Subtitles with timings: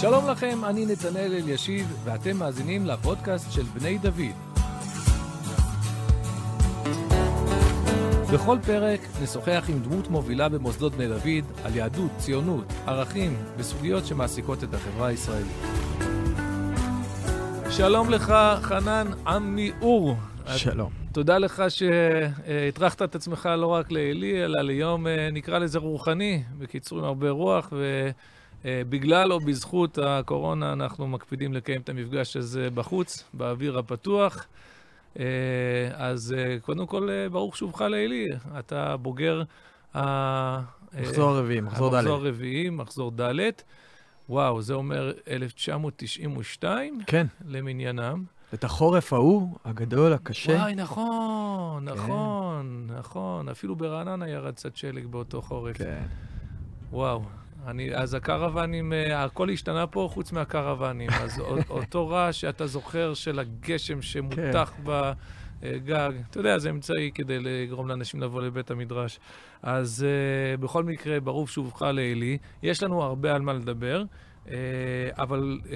[0.00, 4.36] שלום לכם, אני נתנאל אלישיב, ואתם מאזינים לפודקאסט של בני דוד.
[8.34, 14.64] בכל פרק נשוחח עם דמות מובילה במוסדות בני דוד על יהדות, ציונות, ערכים וסוגיות שמעסיקות
[14.64, 15.56] את החברה הישראלית.
[17.70, 20.16] שלום לך, חנן עמי אור.
[20.56, 20.90] שלום.
[21.12, 26.98] תודה לך שהטרחת את עצמך לא רק לעלי, אלא ליום, אה, נקרא לזה רוחני, בקיצור
[26.98, 27.72] עם הרבה רוח,
[28.66, 34.46] ובגלל או בזכות הקורונה אנחנו מקפידים לקיים את המפגש הזה בחוץ, באוויר הפתוח.
[35.18, 35.24] אה,
[35.92, 38.28] אז אה, קודם כל, ברוך שובך לעלי.
[38.58, 39.42] אתה בוגר
[39.94, 41.94] מחזור הרביעי, מחזור ד'.
[41.94, 43.50] המחזור הרביעי, מחזור ד'.
[44.28, 47.00] וואו, זה אומר 1992?
[47.06, 47.26] כן.
[47.44, 48.24] למניינם.
[48.54, 50.52] את החורף ההוא, הגדול, הקשה.
[50.52, 51.94] וואי, נכון, כן.
[51.94, 53.48] נכון, נכון.
[53.48, 55.76] אפילו ברעננה ירד קצת שלג באותו חורף.
[55.76, 56.02] כן.
[56.90, 57.22] וואו.
[57.66, 61.10] אני, אז הקרוונים, אה, הכל השתנה פה חוץ מהקרוונים.
[61.10, 64.82] אז אותו רעש שאתה זוכר של הגשם שמותח כן.
[65.62, 69.20] בגג, אתה יודע, זה אמצעי כדי לגרום לאנשים לבוא לבית המדרש.
[69.62, 72.38] אז uh, בכל מקרה, ברוך שובך לעלי.
[72.62, 74.04] יש לנו הרבה על מה לדבר.
[74.46, 74.48] Uh,
[75.18, 75.68] אבל uh,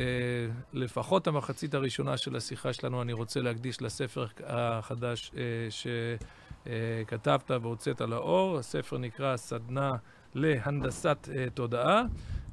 [0.72, 5.38] לפחות המחצית הראשונה של השיחה שלנו אני רוצה להקדיש לספר החדש uh,
[5.70, 8.58] שכתבת והוצאת לאור.
[8.58, 9.91] הספר נקרא סדנה
[10.34, 12.03] להנדסת uh, תודעה,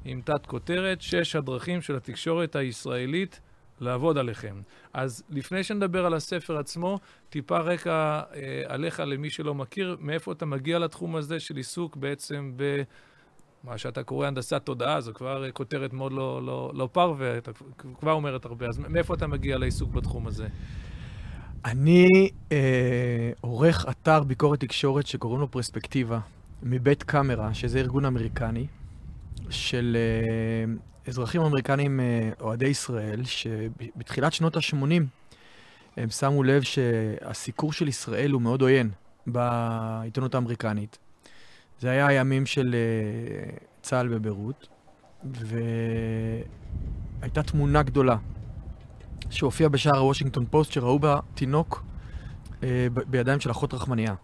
[0.04, 3.40] עם תת כותרת, שש הדרכים של התקשורת הישראלית
[3.80, 4.60] לעבוד עליכם.
[4.92, 6.98] אז לפני שנדבר על הספר עצמו,
[7.30, 8.34] טיפה רקע uh,
[8.66, 12.82] עליך למי שלא מכיר, מאיפה אתה מגיע לתחום הזה של עיסוק בעצם ב...
[13.64, 17.50] מה שאתה קורא הנדסת תודעה, זו כבר כותרת מאוד לא, לא, לא פרווה, אתה
[18.00, 18.66] כבר אומרת הרבה.
[18.66, 20.48] אז מאיפה אתה מגיע לעיסוק בתחום הזה?
[21.64, 26.18] אני אה, עורך אתר ביקורת תקשורת שקוראים לו פרספקטיבה,
[26.62, 28.66] מבית קאמרה, שזה ארגון אמריקני,
[29.50, 30.74] של אה,
[31.06, 35.02] אזרחים אמריקנים אה, אוהדי ישראל, שבתחילת שנות ה-80
[35.96, 38.90] הם שמו לב שהסיקור של ישראל הוא מאוד עוין
[39.26, 40.98] בעיתונות האמריקנית.
[41.80, 44.68] זה היה הימים של uh, צה"ל בביירות,
[47.20, 48.16] והייתה תמונה גדולה
[49.30, 51.84] שהופיעה בשער הוושינגטון פוסט, שראו בה תינוק
[52.60, 52.64] uh,
[53.06, 54.14] בידיים של אחות רחמניה.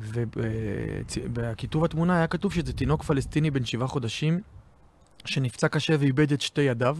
[0.00, 4.40] ובכיתוב התמונה היה כתוב שזה תינוק פלסטיני בן שבעה חודשים,
[5.24, 6.98] שנפצע קשה ואיבד את שתי ידיו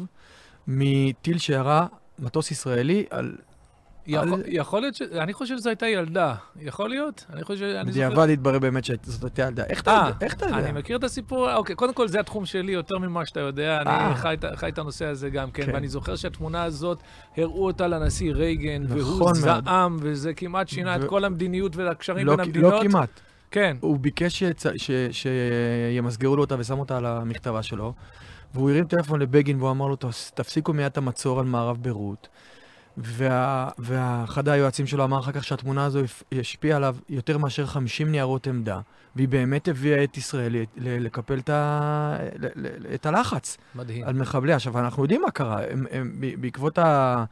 [0.67, 1.87] מטיל שירה
[2.19, 3.37] מטוס ישראלי על
[4.09, 5.03] יכול, יכול להיות ש...
[5.03, 6.35] אני חושב שזו הייתה ילדה.
[6.61, 7.25] יכול להיות?
[7.33, 7.83] אני חושב...
[7.87, 9.65] בדיעבד התברר באמת שזאת הייתה ילדה.
[9.65, 10.27] איך אתה יודע?
[10.27, 10.59] איך אתה יודע?
[10.59, 13.91] אני מכיר את הסיפור, אוקיי, קודם כל זה התחום שלי יותר ממה שאתה יודע, אני
[13.91, 14.15] אה.
[14.15, 16.99] חי, את הנושא הזה גם כן, כן, ואני זוכר שהתמונה הזאת,
[17.37, 20.97] הראו אותה לנשיא רייגן, נכון והוא זעם, וזה כמעט שינה.
[20.97, 22.73] את כל המדיניות והקשרים לא, בין המדינות.
[22.73, 23.21] לא כמעט.
[23.51, 23.77] כן.
[23.81, 24.43] הוא ביקש
[25.11, 27.95] שימסגרו לו אותה ושם אותה על המכתבה שלו,
[28.55, 29.97] והוא הרים טלפון לבגין והוא אמר לו,
[30.35, 32.29] תפסיקו מיד את המצור על מערב ביירות.
[33.03, 36.01] וה, ואחד היועצים שלו אמר אחר כך שהתמונה הזו
[36.41, 38.81] השפיעה עליו יותר מאשר 50 ניירות עמדה,
[39.17, 42.17] והיא באמת הביאה את ישראל לקפל את, ה,
[42.95, 43.57] את הלחץ.
[43.75, 44.05] מדהים.
[44.05, 44.53] על מחבלי.
[44.53, 45.61] עכשיו, אנחנו יודעים מה קרה.
[45.71, 47.25] הם, הם, בעקבות ה...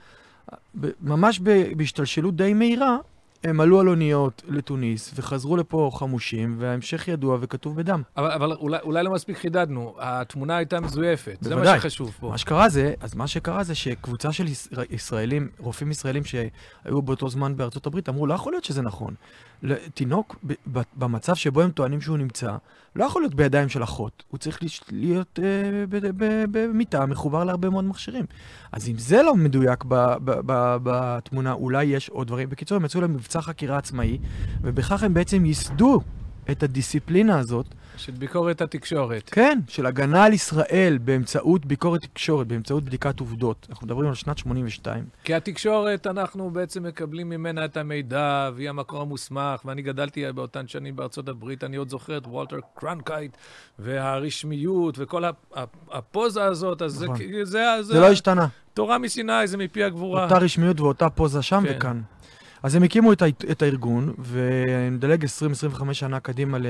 [1.00, 1.40] ממש
[1.76, 2.96] בהשתלשלות די מהירה,
[3.44, 8.02] הם עלו על אוניות לתוניס וחזרו לפה חמושים, וההמשך ידוע וכתוב בדם.
[8.16, 11.64] אבל, אבל אולי, אולי לא מספיק חידדנו, התמונה הייתה מזויפת, בוודאי.
[11.64, 12.28] זה מה שחשוב פה.
[12.28, 14.46] מה שקרה זה, אז מה שקרה זה שקבוצה של
[14.90, 19.14] ישראלים, רופאים ישראלים שהיו באותו זמן בארצות הברית, אמרו, לא יכול להיות שזה נכון.
[19.94, 20.36] תינוק
[20.96, 22.56] במצב שבו הם טוענים שהוא נמצא,
[22.96, 24.58] לא יכול להיות בידיים של אחות, הוא צריך
[24.92, 25.84] להיות אה,
[26.50, 28.24] במיטה מחובר להרבה מאוד מכשירים.
[28.72, 29.84] אז אם זה לא מדויק
[30.84, 32.48] בתמונה, אולי יש עוד דברים.
[32.48, 34.18] בקיצור, הם יצאו למבצע חקירה עצמאי,
[34.62, 36.00] ובכך הם בעצם ייסדו
[36.50, 37.66] את הדיסציפלינה הזאת.
[37.96, 39.30] של ביקורת התקשורת.
[39.30, 43.66] כן, של הגנה על ישראל באמצעות ביקורת תקשורת, באמצעות בדיקת עובדות.
[43.70, 45.04] אנחנו מדברים על שנת 82.
[45.24, 50.96] כי התקשורת, אנחנו בעצם מקבלים ממנה את המידע, והיא המקור המוסמך, ואני גדלתי באותן שנים
[50.96, 53.36] בארצות הברית, אני עוד זוכר את וולטר קרונקייט,
[53.78, 55.24] והרשמיות, וכל
[55.90, 57.16] הפוזה הזאת, אז נכון.
[57.16, 57.82] זה, זה, זה...
[57.82, 58.46] זה לא השתנה.
[58.74, 60.24] תורה מסיני, זה מפי הגבורה.
[60.24, 61.74] אותה רשמיות ואותה פוזה שם כן.
[61.76, 62.00] וכאן.
[62.62, 66.66] אז הם הקימו את, את הארגון, ונדלג 20-25 שנה קדימה ל,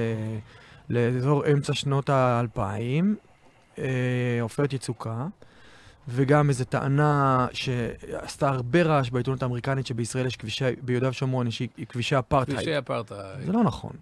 [0.90, 3.16] לאזור אמצע שנות האלפיים,
[3.78, 5.26] אה, עופרת יצוקה,
[6.08, 12.18] וגם איזו טענה שעשתה הרבה רעש בעיתונות האמריקנית, שבישראל יש כבישי, ביהודה ושומרון יש כבישי
[12.18, 12.58] אפרטהייד.
[12.58, 13.46] כבישי אפרטהייד.
[13.46, 13.92] זה לא נכון.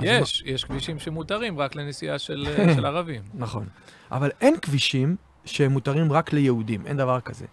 [0.00, 0.52] יש, מה...
[0.52, 3.22] יש כבישים שמותרים רק לנסיעה של, של ערבים.
[3.34, 3.66] נכון.
[4.10, 7.46] אבל אין כבישים שהם מותרים רק ליהודים, אין דבר כזה.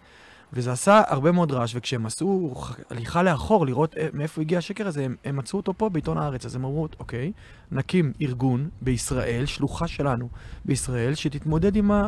[0.54, 2.54] וזה עשה הרבה מאוד רעש, וכשהם עשו
[2.90, 6.46] הליכה לאחור לראות אה, מאיפה הגיע השקר הזה, הם, הם מצאו אותו פה בעיתון הארץ.
[6.46, 7.32] אז הם אמרו, אוקיי,
[7.72, 10.28] נקים ארגון בישראל, שלוחה שלנו
[10.64, 12.06] בישראל, שתתמודד עם, ה,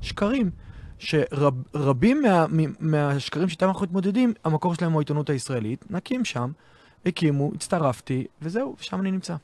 [0.00, 0.50] שקרים.
[0.98, 2.46] שרבים מה,
[2.80, 5.84] מהשקרים שאיתם אנחנו מתמודדים, המקור שלהם הוא העיתונות הישראלית.
[5.90, 6.52] נקים שם,
[7.06, 9.36] הקימו, הצטרפתי, וזהו, שם אני נמצא.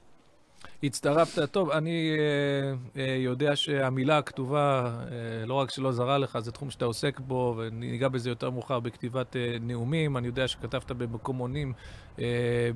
[0.82, 6.52] הצטרפת, טוב, אני אה, אה, יודע שהמילה הכתובה, אה, לא רק שלא זרה לך, זה
[6.52, 10.16] תחום שאתה עוסק בו, וניגע בזה יותר מאוחר בכתיבת אה, נאומים.
[10.16, 11.72] אני יודע שכתבת במקומונים
[12.18, 12.24] אה,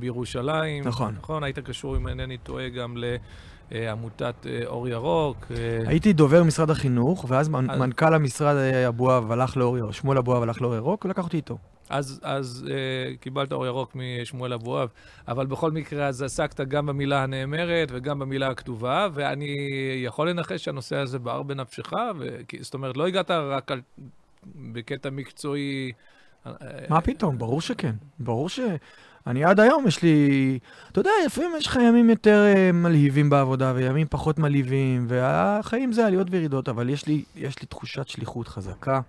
[0.01, 0.85] בירושלים.
[0.85, 1.15] נכון.
[1.19, 2.97] נכון, היית קשור, אם אינני טועה, גם
[3.71, 5.37] לעמותת אה, אור ירוק.
[5.51, 5.56] אה,
[5.89, 10.19] הייתי דובר משרד החינוך, ואז מנ- אז- מנכ"ל המשרד אה, אבואב הלך לאור ירוק, שמואל
[10.19, 11.59] אבואב הלך לאור ירוק, ולקח אותי איתו.
[11.90, 14.88] אז, אז אה, קיבלת אור ירוק משמואל אבואב,
[15.28, 19.56] אבל בכל מקרה, אז עסקת גם במילה הנאמרת וגם במילה הכתובה, ואני
[20.04, 22.36] יכול לנחש שהנושא הזה בער בנפשך, ו...
[22.60, 23.81] זאת אומרת, לא הגעת רק על...
[24.56, 25.92] בקטע מקצועי...
[26.46, 26.52] אה,
[26.88, 27.38] מה פתאום?
[27.38, 27.92] ברור שכן.
[28.19, 28.60] ברור ש...
[29.26, 30.58] אני עד היום, יש לי...
[30.92, 36.06] אתה יודע, לפעמים יש לך ימים יותר אה, מלהיבים בעבודה, וימים פחות מלהיבים, והחיים זה
[36.06, 39.00] עליות וירידות, אבל יש לי, יש לי תחושת שליחות חזקה.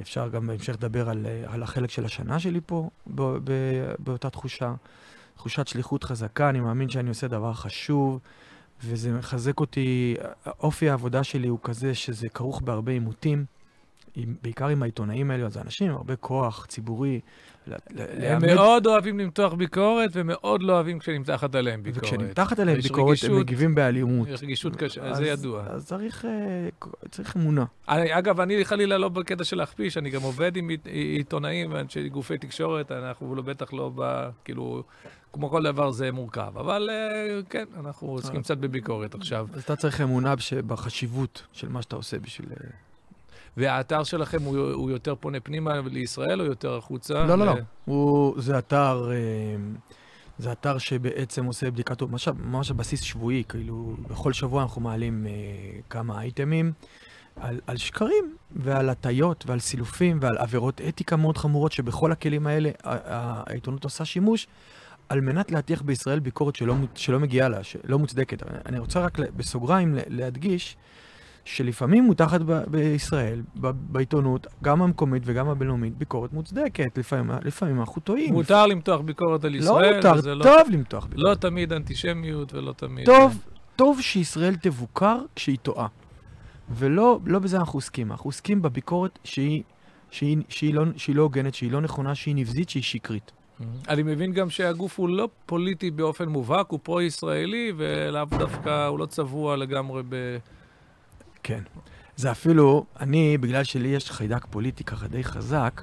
[0.00, 3.52] אפשר גם בהמשך לדבר על, אה, על החלק של השנה שלי פה, ב, ב,
[3.98, 4.74] באותה תחושה.
[5.36, 8.20] תחושת שליחות חזקה, אני מאמין שאני עושה דבר חשוב,
[8.84, 10.16] וזה מחזק אותי.
[10.60, 13.44] אופי העבודה שלי הוא כזה שזה כרוך בהרבה עימותים.
[14.16, 17.20] עם, בעיקר עם העיתונאים האלה, זה אנשים עם הרבה כוח ציבורי.
[17.66, 17.72] הם
[18.18, 22.04] לאמת- מאוד אוהבים למתוח ביקורת, ומאוד לא אוהבים כשנמתחת עליהם ביקורת.
[22.04, 24.28] וכשנמתחת עליהם ביקורת, הם רגישות- מגיבים באלימות.
[24.28, 25.64] יש רגישות קשה, אז- זה ידוע.
[25.68, 26.68] אז צריך, אה,
[27.10, 27.64] צריך אמונה.
[27.88, 32.08] אני, אגב, אני חלילה לא בקטע של להכפיש, אני גם עובד עם עית- עיתונאים ואנשי
[32.08, 34.28] גופי תקשורת, אנחנו לא, בטח לא ב...
[34.44, 34.82] כאילו,
[35.32, 36.52] כמו כל דבר זה מורכב.
[36.58, 39.46] אבל אה, כן, אנחנו עוסקים קצת בביקורת עכשיו.
[39.54, 40.34] אז אתה צריך אמונה
[40.66, 42.48] בחשיבות של מה שאתה עושה בשביל...
[43.56, 47.14] והאתר שלכם הוא, הוא יותר פונה פנימה לישראל או יותר החוצה?
[47.26, 47.54] לא, לא, לא.
[47.54, 49.16] ל- הוא, זה אתר, אה,
[50.38, 55.32] זה אתר שבעצם עושה בדיקת, ממש, ממש בסיס שבועי, כאילו, בכל שבוע אנחנו מעלים אה,
[55.90, 56.72] כמה אייטמים
[57.40, 62.70] על, על שקרים ועל הטיות ועל סילופים ועל עבירות אתיקה מאוד חמורות, שבכל הכלים האלה
[62.84, 64.46] העיתונות עושה שימוש.
[65.08, 68.42] על מנת להטיח בישראל ביקורת שלא, שלא מגיעה לה, שלא מוצדקת.
[68.66, 70.76] אני רוצה רק בסוגריים להדגיש
[71.46, 76.98] שלפעמים מותחת ב- בישראל, ב- בעיתונות, גם המקומית וגם הבינלאומית, ביקורת מוצדקת.
[76.98, 78.32] לפעמים, לפעמים אנחנו טועים.
[78.34, 81.28] מותר למתוח ביקורת על לא ישראל, מותר, וזה לא, טוב למתוח ביקורת.
[81.28, 83.06] לא תמיד אנטישמיות ולא תמיד...
[83.06, 83.42] טוב,
[83.76, 85.86] טוב שישראל תבוקר כשהיא טועה.
[86.70, 89.62] ולא לא בזה אנחנו עוסקים, אנחנו עוסקים בביקורת שהיא,
[90.10, 93.32] שהיא, שהיא, לא, שהיא לא הוגנת, שהיא לא נכונה, שהיא נבזית, שהיא שקרית.
[93.88, 99.06] אני מבין גם שהגוף הוא לא פוליטי באופן מובהק, הוא פרו-ישראלי, ולאו דווקא, הוא לא
[99.06, 100.36] צבוע לגמרי ב...
[101.46, 101.60] כן.
[102.16, 105.82] זה אפילו, אני, בגלל שלי יש חיידק פוליטי ככה די חזק,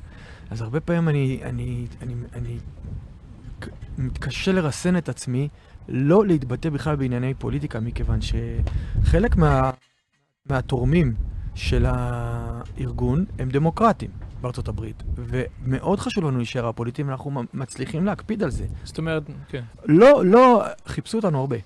[0.51, 2.57] אז הרבה פעמים אני, אני, אני, אני
[3.60, 3.68] ק-
[3.98, 5.48] מתקשה לרסן את עצמי
[5.89, 9.71] לא להתבטא בכלל בענייני פוליטיקה, מכיוון שחלק מה,
[10.50, 11.13] מהתורמים
[11.56, 14.10] של הארגון הם דמוקרטים
[14.42, 18.65] בארצות הברית, ומאוד חשוב לנו להישאר הפוליטיים, ואנחנו מ- מצליחים להקפיד על זה.
[18.83, 19.63] זאת אומרת, כן.
[19.86, 21.57] לא, לא, חיפשו אותנו הרבה.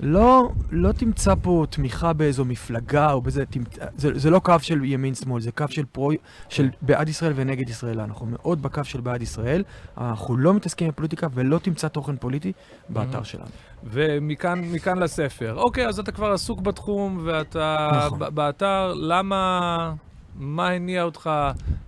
[0.00, 4.84] לא, לא תמצא פה תמיכה באיזו מפלגה או באיזה, תמצא, זה, זה לא קו של
[4.84, 6.10] ימין-שמאל, זה קו של פרו,
[6.48, 8.00] של בעד ישראל ונגד ישראל.
[8.00, 9.62] אנחנו מאוד בקו של בעד ישראל,
[9.98, 12.52] אנחנו לא מתעסקים בפוליטיקה ולא תמצא תוכן פוליטי
[12.88, 13.24] באתר Mhm.
[13.24, 13.46] שלנו.
[13.84, 15.54] ומכאן מכאן לספר.
[15.56, 18.18] אוקיי, אז אתה כבר עסוק בתחום, ואתה נכון.
[18.34, 19.94] באתר, למה...
[20.36, 21.30] מה הניע אותך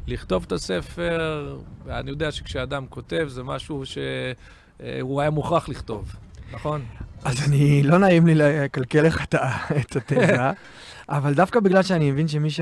[0.07, 1.57] לכתוב את הספר?
[1.89, 6.17] אני יודע שכשאדם כותב זה משהו שהוא היה מוכרח לכתוב,
[6.53, 6.83] נכון?
[7.25, 9.35] אז אני, לא נעים לי לקלקל לך את
[9.97, 10.37] התזה,
[11.09, 12.61] אבל דווקא בגלל שאני מבין שמי ש...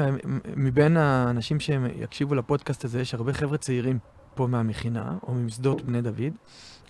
[0.57, 3.99] מבין האנשים שהם יקשיבו לפודקאסט הזה, יש הרבה חבר'ה צעירים
[4.35, 6.33] פה מהמכינה, או משדות בני דוד,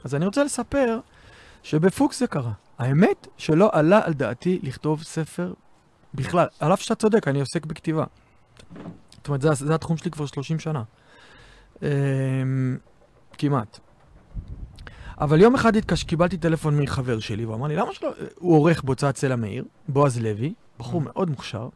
[0.05, 0.99] אז אני רוצה לספר
[1.63, 2.53] שבפוקס זה קרה.
[2.79, 5.53] האמת שלא עלה על דעתי לכתוב ספר
[6.15, 8.05] בכלל, על אף שאתה צודק, אני עוסק בכתיבה.
[9.11, 10.83] זאת אומרת, זה, זה התחום שלי כבר 30 שנה.
[11.83, 11.89] אמ,
[13.39, 13.81] כמעט.
[15.23, 16.05] אבל יום אחד התקש...
[16.05, 18.11] קיבלתי טלפון מחבר שלי, והוא אמר לי, למה שלא...
[18.39, 21.05] הוא עורך בהוצאת סלע מאיר, בועז לוי, בחור Mm.
[21.05, 21.69] מאוד מוכשר.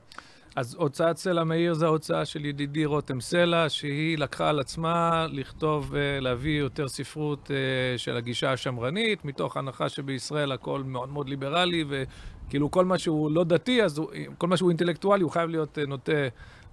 [0.56, 5.94] אז הוצאת סלע מאיר זה ההוצאה של ידידי רותם סלע, שהיא לקחה על עצמה לכתוב,
[5.94, 11.84] אה, להביא יותר ספרות אה, של הגישה השמרנית, מתוך הנחה שבישראל הכל מאוד מאוד ליברלי,
[11.88, 15.78] וכאילו כל מה שהוא לא דתי, אז הוא, כל מה שהוא אינטלקטואלי, הוא חייב להיות
[15.78, 16.12] אה, נוטה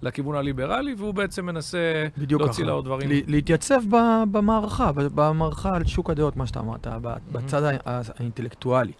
[0.04, 2.62] לכיוון הליברלי, והוא בעצם מנסה להוציא ככה.
[2.62, 3.10] לאור דברים.
[3.26, 3.82] להתייצב
[4.30, 8.92] במערכה, במערכה על שוק הדעות, מה שאתה אמרת, ב- בצד האינטלקטואלי,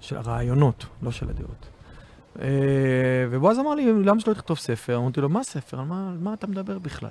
[0.00, 1.68] של הרעיונות, לא של הדעות.
[2.40, 2.46] אה,
[3.30, 4.96] ובועז אמר לי, למה שלא תכתוב ספר?
[4.96, 5.78] אמרתי לו, מה ספר?
[5.80, 7.10] על מה, על מה אתה מדבר בכלל?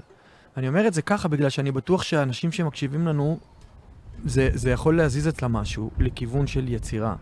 [0.57, 3.39] אני אומר את זה ככה בגלל שאני בטוח שאנשים שמקשיבים לנו,
[4.25, 7.15] זה, זה יכול להזיז אצלם משהו לכיוון של יצירה.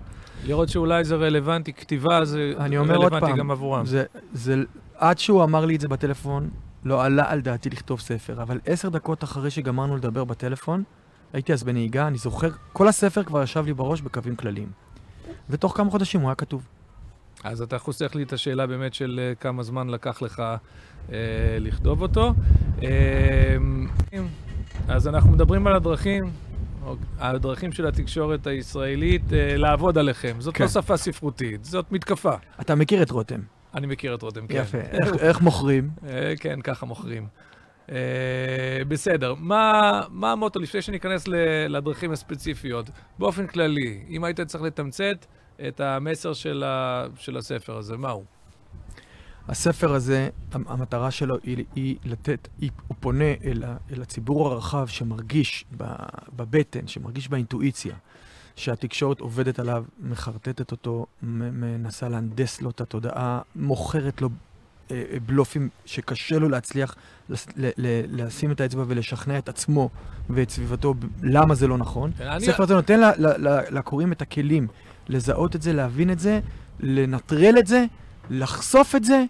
[0.46, 3.86] לראות שאולי זה רלוונטי, כתיבה זה אני אומר עוד רלוונטי פעם, גם עבורם.
[3.86, 4.64] זה, זה,
[5.00, 6.50] עד שהוא אמר לי את זה בטלפון,
[6.84, 10.84] לא עלה על דעתי לכתוב ספר, אבל עשר דקות אחרי שגמרנו לדבר בטלפון,
[11.34, 14.72] הייתי אז בנהיגה, אני זוכר, כל הספר כבר ישב לי בראש בקווים כלליים.
[15.50, 16.68] ותוך כמה חודשים הוא היה כתוב.
[17.44, 20.44] אז אתה חוסך לי את השאלה באמת של אה, כמה זמן לקח לך
[21.12, 21.18] אה,
[21.60, 22.34] לכתוב אותו.
[22.84, 23.58] אה,
[24.88, 26.32] אז אנחנו מדברים על הדרכים,
[27.20, 30.36] הדרכים של התקשורת הישראלית אה, לעבוד עליכם.
[30.40, 30.64] זאת כן.
[30.64, 32.34] לא שפה ספרותית, זאת מתקפה.
[32.62, 33.40] אתה מכיר את רותם.
[33.76, 34.56] אני מכיר את רותם, כן.
[34.56, 34.78] יפה.
[35.20, 35.90] איך, מוכרים?
[36.08, 37.28] אה, כן, ככה מוכרים.
[37.92, 37.96] אה,
[38.88, 41.28] בסדר, מה, מה המוטו, לפני שניכנס
[41.70, 45.26] לדרכים הספציפיות, באופן כללי, אם היית צריך לתמצת
[45.68, 46.64] את המסר של,
[47.38, 48.24] הספר הזה, מהו?
[49.48, 54.88] הספר הזה, המ- המטרה שלו היא, היא לתת, היא, הוא פונה אל, אל הציבור הרחב
[54.88, 55.66] שמרגיש
[56.36, 57.96] בבטן, שמרגיש באינטואיציה,
[58.60, 64.30] שהתקשורת עובדת עליו, מחרטטת אותו, מנסה להנדס לו את התודעה, מוכרת לו
[64.92, 66.96] אה, אה, בלופים שקשה לו להצליח
[68.12, 69.90] לשים את האצבע ולשכנע את עצמו
[70.30, 72.12] ואת סביבתו למה זה לא נכון.
[72.20, 73.00] הספר הזה נותן
[73.72, 74.68] לקוראים את הכלים
[75.10, 76.40] לזהות את זה, להבין את זה,
[76.80, 77.86] לנטרל את זה,
[78.30, 79.24] לחשוף את זה.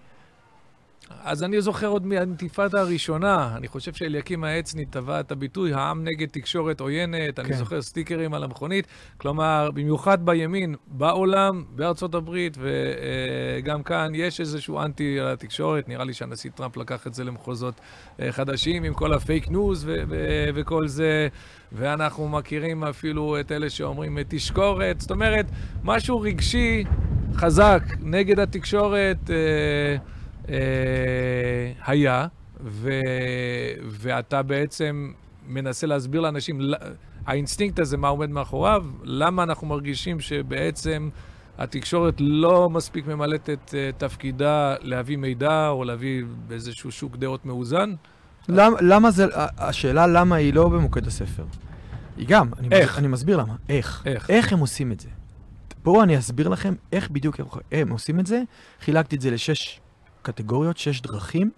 [1.23, 6.27] אז אני זוכר עוד מהאינתיפאדה הראשונה, אני חושב שאליקים העצני טבע את הביטוי העם נגד
[6.27, 7.55] תקשורת עוינת, אני כן.
[7.55, 8.87] זוכר סטיקרים על המכונית,
[9.17, 16.13] כלומר, במיוחד בימין, בעולם, בארצות הברית וגם כאן, יש איזשהו אנטי על התקשורת, נראה לי
[16.13, 17.73] שהנשיא טראמפ לקח את זה למחוזות
[18.19, 21.27] אה, חדשים עם כל הפייק ניוז ו- ו- וכל זה,
[21.71, 25.45] ואנחנו מכירים אפילו את אלה שאומרים אה, תשקורת, זאת אומרת,
[25.83, 26.83] משהו רגשי
[27.35, 29.29] חזק נגד התקשורת.
[29.29, 30.18] אה, אה,
[31.86, 32.27] היה,
[32.63, 32.91] ו,
[33.89, 35.12] ואתה בעצם
[35.48, 36.62] מנסה להסביר לאנשים,
[37.25, 41.10] האינסטינקט הזה, מה עומד מאחוריו, למה אנחנו מרגישים שבעצם
[41.58, 47.94] התקשורת לא מספיק ממלאת את אה, תפקידה להביא מידע או להביא באיזשהו שוק דעות מאוזן.
[48.50, 49.25] למה, למה זה,
[49.58, 51.46] השאלה למה היא לא במוקד הספר.
[52.18, 52.91] היא גם, אני, איך?
[52.91, 53.56] מס, אני מסביר למה.
[53.70, 54.03] איך?
[54.06, 54.29] איך?
[54.29, 55.10] איך הם עושים את זה?
[55.84, 57.39] בואו אני אסביר לכם איך בדיוק
[57.72, 58.41] הם עושים את זה.
[58.82, 59.82] חילקתי את זה לשש
[60.21, 61.51] קטגוריות, שש דרכים,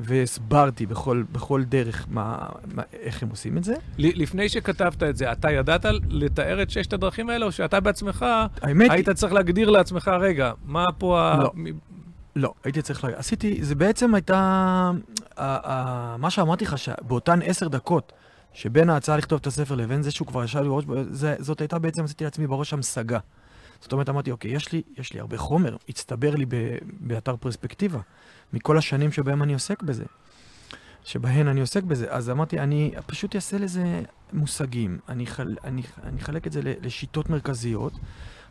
[0.00, 2.38] והסברתי בכל, בכל דרך מה,
[2.74, 3.74] מה, איך הם עושים את זה.
[3.98, 8.26] ל- לפני שכתבת את זה, אתה ידעת לתאר את ששת הדרכים האלה, או שאתה בעצמך
[8.62, 11.36] האמת היית צריך להגדיר לעצמך, רגע, מה פה ה...
[11.42, 11.50] לא.
[11.54, 11.94] מ-
[12.36, 13.18] לא, הייתי צריך להגיד.
[13.18, 14.36] עשיתי, זה בעצם הייתה...
[14.36, 18.12] ה- ה- מה שאמרתי לך, שבאותן עשר דקות
[18.52, 20.84] שבין ההצעה לכתוב את הספר לבין זה שהוא כבר ישב לי בראש,
[21.38, 23.18] זאת הייתה בעצם, עשיתי לעצמי בראש המשגה.
[23.80, 26.54] זאת אומרת, אמרתי, אוקיי, יש לי, יש לי הרבה חומר, הצטבר לי ב,
[27.00, 28.00] באתר פרספקטיבה,
[28.52, 30.04] מכל השנים שבהם אני עוסק בזה,
[31.04, 32.06] שבהן אני עוסק בזה.
[32.10, 34.02] אז אמרתי, אני פשוט אעשה לזה
[34.32, 37.92] מושגים, אני, חל, אני, אני אחלק את זה לשיטות מרכזיות.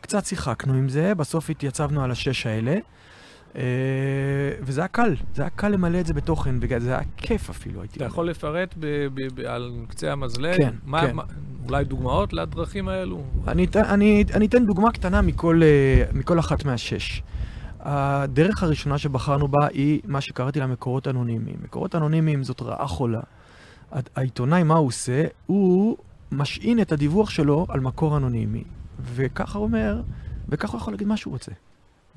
[0.02, 2.78] קצת שיחקנו עם זה, בסוף התייצבנו על השש האלה.
[3.56, 3.62] אה,
[4.62, 7.98] וזה היה קל, זה היה קל למלא את זה בתוכן, זה היה כיף אפילו, הייתי
[7.98, 8.06] אתה.
[8.06, 10.58] יכול לפרט ב- ב- ב- על קצה המזלג?
[10.58, 11.16] כן, מה, כן.
[11.16, 11.24] מה,
[11.70, 13.22] אולי דוגמאות לדרכים האלו?
[13.48, 17.22] אני, אני, אני אתן דוגמה קטנה מכל, אה, מכל אחת מהשש.
[17.80, 21.56] הדרך הראשונה שבחרנו בה היא מה שקראתי לה מקורות אנונימיים.
[21.64, 23.20] מקורות אנונימיים זאת רעה חולה.
[23.92, 25.24] הע- העיתונאי, מה הוא עושה?
[25.46, 25.98] הוא
[26.32, 28.64] משעין את הדיווח שלו על מקור אנונימי.
[29.16, 30.02] וככה הוא אומר,
[30.50, 31.52] וככה הוא יכול להגיד מה שהוא רוצה.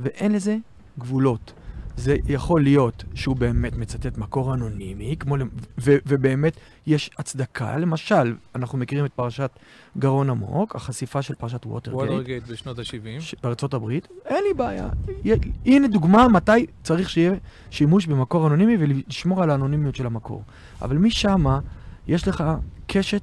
[0.00, 0.56] ואין לזה
[0.98, 1.52] גבולות.
[1.96, 5.36] זה יכול להיות שהוא באמת מצטט מקור אנונימי, כמו,
[5.80, 7.76] ו- ובאמת יש הצדקה.
[7.78, 9.50] למשל, אנחנו מכירים את פרשת
[9.98, 12.10] גרון עמוק, החשיפה של פרשת ווטרגייט.
[12.10, 13.20] וולרגייט בשנות ה-70.
[13.20, 14.88] ש- בארצות הברית, אין לי בעיה.
[15.66, 17.32] הנה דוגמה מתי צריך שיהיה
[17.70, 20.42] שימוש במקור אנונימי ולשמור על האנונימיות של המקור.
[20.82, 21.58] אבל משמה
[22.08, 22.44] יש לך
[22.86, 23.22] קשת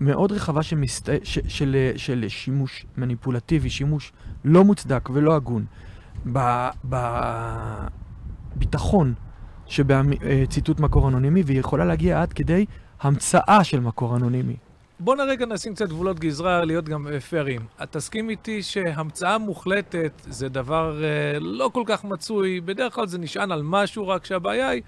[0.00, 1.08] מאוד רחבה שמסת...
[1.22, 1.38] ש...
[1.48, 1.92] של...
[1.96, 4.12] של שימוש מניפולטיבי, שימוש
[4.44, 5.64] לא מוצדק ולא הגון.
[8.56, 9.14] בביטחון
[9.66, 12.66] שבציטוט מקור אנונימי, והיא יכולה להגיע עד כדי
[13.00, 14.56] המצאה של מקור אנונימי.
[15.00, 17.60] בוא נרגע נשים קצת גבולות גזרה, להיות גם אה, פיירים.
[17.82, 23.18] את תסכים איתי שהמצאה מוחלטת זה דבר אה, לא כל כך מצוי, בדרך כלל זה
[23.18, 24.82] נשען על משהו, רק שהבעיה היא...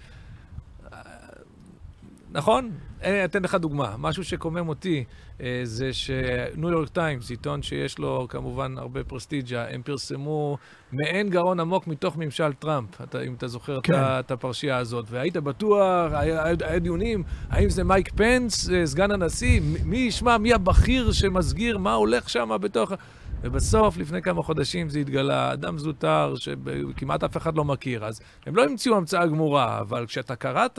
[2.33, 2.71] נכון?
[3.03, 3.95] אני אתן לך דוגמה.
[3.99, 5.05] משהו שקומם אותי
[5.41, 10.59] אה, זה שניו יורק טיימס, עיתון שיש לו כמובן הרבה פרסטיג'ה, הם פרסמו
[10.93, 13.93] מעין גרון עמוק מתוך ממשל טראמפ, אתה, אם אתה זוכר כן.
[13.97, 15.05] את הפרשייה הזאת.
[15.11, 20.55] והיית בטוח, היה, היה, דיונים, האם זה מייק פנס, אה, סגן הנשיא, מי ישמע, מי
[20.55, 22.93] הבכיר שמסגיר מה הולך שם בתוך...
[23.45, 28.05] ובסוף, לפני כמה חודשים זה התגלה, אדם זוטר שכמעט אף אחד לא מכיר.
[28.05, 30.79] אז הם לא המציאו המצאה גמורה, אבל כשאתה קראת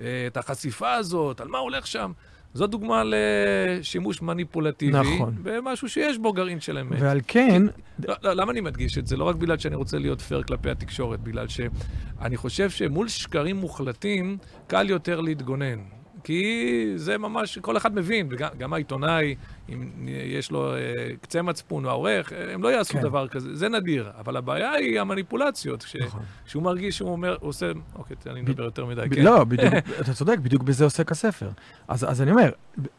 [0.00, 2.12] את החשיפה הזאת, על מה הולך שם,
[2.54, 4.98] זו דוגמה לשימוש מניפולטיבי.
[4.98, 5.34] נכון.
[5.42, 6.98] במשהו שיש בו גרעין של אמת.
[7.00, 7.62] ועל כן,
[8.08, 9.16] לא, לא, למה אני מדגיש את זה?
[9.16, 14.38] לא רק בגלל שאני רוצה להיות פייר כלפי התקשורת, בגלל שאני חושב שמול שקרים מוחלטים,
[14.66, 15.78] קל יותר להתגונן.
[16.24, 16.62] כי
[16.96, 19.34] זה ממש, כל אחד מבין, וגם גם העיתונאי,
[19.68, 20.78] אם יש לו אה,
[21.20, 23.02] קצה מצפון, או העורך, אה, הם לא יעשו כן.
[23.02, 24.10] דבר כזה, זה נדיר.
[24.18, 26.20] אבל הבעיה היא המניפולציות, ש, נכון.
[26.46, 29.22] שהוא מרגיש שהוא אומר, הוא עושה, אוקיי, אני מדבר יותר מדי, ב- כן.
[29.22, 31.48] לא, בדיוק, אתה צודק, בדיוק בזה עוסק הספר.
[31.88, 32.50] אז, אז אני אומר,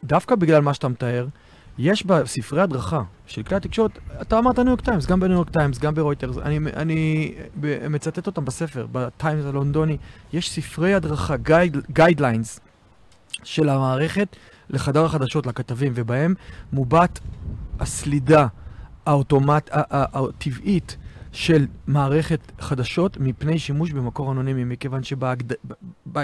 [0.04, 1.26] דווקא בגלל מה שאתה מתאר,
[1.78, 5.78] יש בספרי הדרכה של כלי התקשורת, אתה אמרת ניו יורק טיימס, גם בניו יורק טיימס,
[5.78, 9.96] גם ברויטרס, אני, אני ב- מצטט אותם בספר, בטיימס הלונדוני,
[10.32, 11.34] יש ספרי הדרכה,
[11.92, 12.60] guidelines,
[13.44, 14.36] של המערכת
[14.70, 16.34] לחדר החדשות, לכתבים, ובהם
[16.72, 17.20] מובעת
[17.80, 18.46] הסלידה
[19.06, 20.96] האוטומט, הטבעית
[21.32, 26.18] של מערכת חדשות מפני שימוש במקור אנונימי, מכיוון שב-by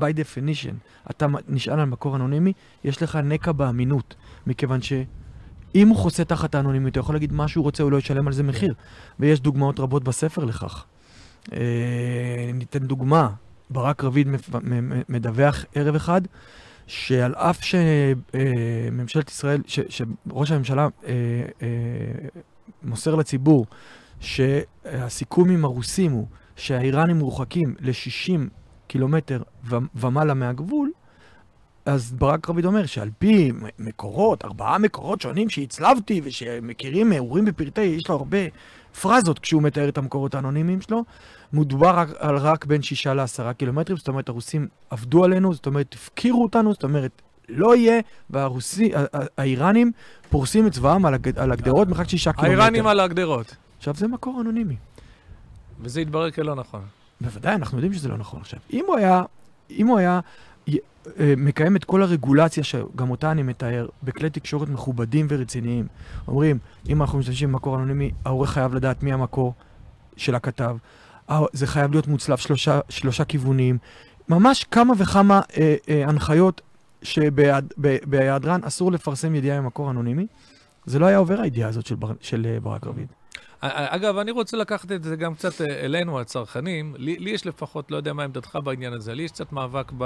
[0.00, 0.74] by definition
[1.10, 2.52] אתה נשען על מקור אנונימי,
[2.84, 4.14] יש לך נקע באמינות,
[4.46, 8.26] מכיוון שאם הוא חוסה תחת האנונימיות, הוא יכול להגיד מה שהוא רוצה, הוא לא ישלם
[8.26, 8.74] על זה מחיר.
[9.20, 10.84] ויש דוגמאות רבות בספר לכך.
[11.52, 13.28] אה, ניתן דוגמה,
[13.70, 14.28] ברק רביד
[15.08, 16.20] מדווח ערב אחד,
[16.86, 21.10] שעל אף שממשלת ישראל, ש- שראש הממשלה אה,
[21.62, 21.68] אה,
[22.82, 23.66] מוסר לציבור
[24.20, 28.40] שהסיכום עם הרוסים הוא שהאיראנים מורחקים ל-60
[28.86, 29.42] קילומטר
[29.94, 30.90] ומעלה מהגבול,
[31.86, 38.08] אז ברק רביד אומר שעל פי מקורות, ארבעה מקורות שונים שהצלבתי ושמכירים, מעורים בפרטי, יש
[38.08, 38.38] לו הרבה
[39.00, 41.04] פרזות כשהוא מתאר את המקורות האנונימיים שלו,
[41.52, 45.94] מדובר רק, על רק בין שישה לעשרה קילומטרים, זאת אומרת, הרוסים עבדו עלינו, זאת אומרת,
[45.94, 49.92] הפקירו אותנו, זאת אומרת, לא יהיה, והרוסי, ה- ה- האיראנים
[50.30, 52.50] פורסים את צבאם על, הג, על הגדרות מרחק שישה קילומטר.
[52.60, 53.56] האיראנים על הגדרות.
[53.78, 54.76] עכשיו, זה מקור אנונימי.
[55.80, 56.80] וזה התברר כלא נכון.
[57.20, 58.60] בוודאי, אנחנו יודעים שזה לא נכון עכשיו.
[58.72, 59.22] אם הוא היה,
[59.70, 60.20] אם הוא היה
[60.68, 65.86] אה, מקיים את כל הרגולציה, שגם אותה אני מתאר, בכלי תקשורת מכובדים ורציניים,
[66.28, 69.54] אומרים, אם אנחנו משתמשים במקור אנונימי, העורך חייב לדעת מי המקור
[70.16, 70.76] של הכתב,
[71.52, 73.78] זה חייב להיות מוצלב שלושה, שלושה כיוונים,
[74.28, 76.60] ממש כמה וכמה אה, אה, הנחיות
[77.02, 80.26] שבהיעדרן אסור לפרסם ידיעה ממקור אנונימי.
[80.86, 83.06] זה לא היה עובר הידיעה הזאת של, בר, של אה, ברק רביד.
[83.60, 86.94] אגב, אני רוצה לקחת את זה גם קצת אה, אלינו, הצרכנים.
[86.98, 90.02] לי, לי יש לפחות, לא יודע מה עמדתך בעניין הזה, לי יש קצת מאבק ב...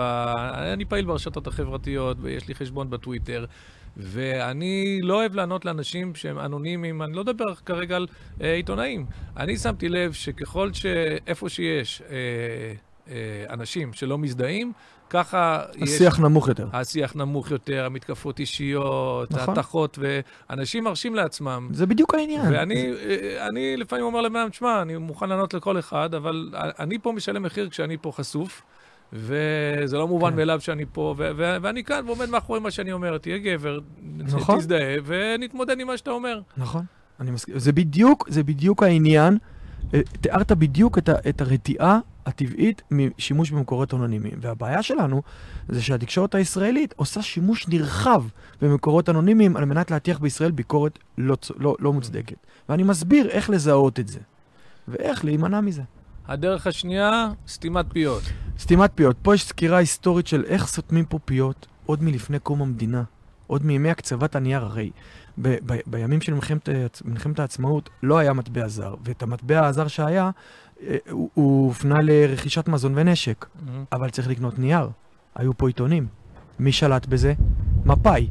[0.73, 3.45] אני פעיל ברשתות החברתיות, ויש לי חשבון בטוויטר,
[3.97, 8.07] ואני לא אוהב לענות לאנשים שהם אנונימיים, אני לא מדבר כרגע על
[8.41, 9.07] אה, עיתונאים.
[9.37, 12.17] אני שמתי לב שככל שאיפה שיש אה,
[13.09, 14.73] אה, אנשים שלא מזדהים,
[15.11, 15.91] ככה יש...
[15.91, 16.69] השיח נמוך יותר.
[16.73, 19.59] השיח נמוך יותר, המתקפות אישיות, נכון.
[19.59, 21.69] ההתכות, ואנשים מרשים לעצמם.
[21.73, 22.53] זה בדיוק העניין.
[22.53, 26.99] ואני אה, אני לפעמים אומר לבן אדם, תשמע, אני מוכן לענות לכל אחד, אבל אני
[26.99, 28.63] פה משלם מחיר כשאני פה חשוף,
[29.15, 30.37] וזה לא מובן כן.
[30.37, 33.79] מאליו שאני פה, ואני כאן ועומד מאחורי מה שאני אומר, תהיה גבר,
[34.19, 34.59] נכון.
[34.59, 36.41] תזדהה, ונתמודד עם מה שאתה אומר.
[36.57, 36.85] נכון,
[37.21, 37.59] אני מסכים.
[37.59, 39.39] זה בדיוק, זה בדיוק העניין.
[39.95, 44.35] אה, תיארת בדיוק את, את הרתיעה הטבעית משימוש במקורות אנונימיים.
[44.41, 45.23] והבעיה שלנו
[45.69, 48.25] זה שהתקשורת הישראלית עושה שימוש נרחב
[48.63, 52.37] במקורות אנונימיים על מנת להטיח בישראל ביקורת לא, לא, לא מוצדקת.
[52.69, 54.21] ואני מסביר איך לזהות את זה,
[54.89, 55.83] ואיך להימנע מזה.
[56.29, 58.23] הדרך השנייה, סתימת פיות.
[58.59, 59.17] סתימת פיות.
[59.23, 63.03] פה יש סקירה היסטורית של איך סותמים פה פיות עוד מלפני קום המדינה,
[63.47, 64.65] עוד מימי הקצבת הנייר.
[64.65, 64.91] הרי
[65.39, 66.69] ב- ב- בימים של מלחמת,
[67.05, 70.31] מלחמת העצמאות לא היה מטבע זר, ואת המטבע הזר שהיה,
[70.83, 73.47] אה, הוא, הוא הופנה לרכישת מזון ונשק,
[73.93, 74.89] אבל צריך לקנות נייר.
[75.35, 76.07] היו פה עיתונים.
[76.59, 77.35] מי שלט בזה?
[77.87, 78.29] מפא"י.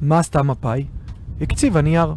[0.00, 0.84] מה עשתה מפא"י?
[1.40, 2.14] הקציבה נייר.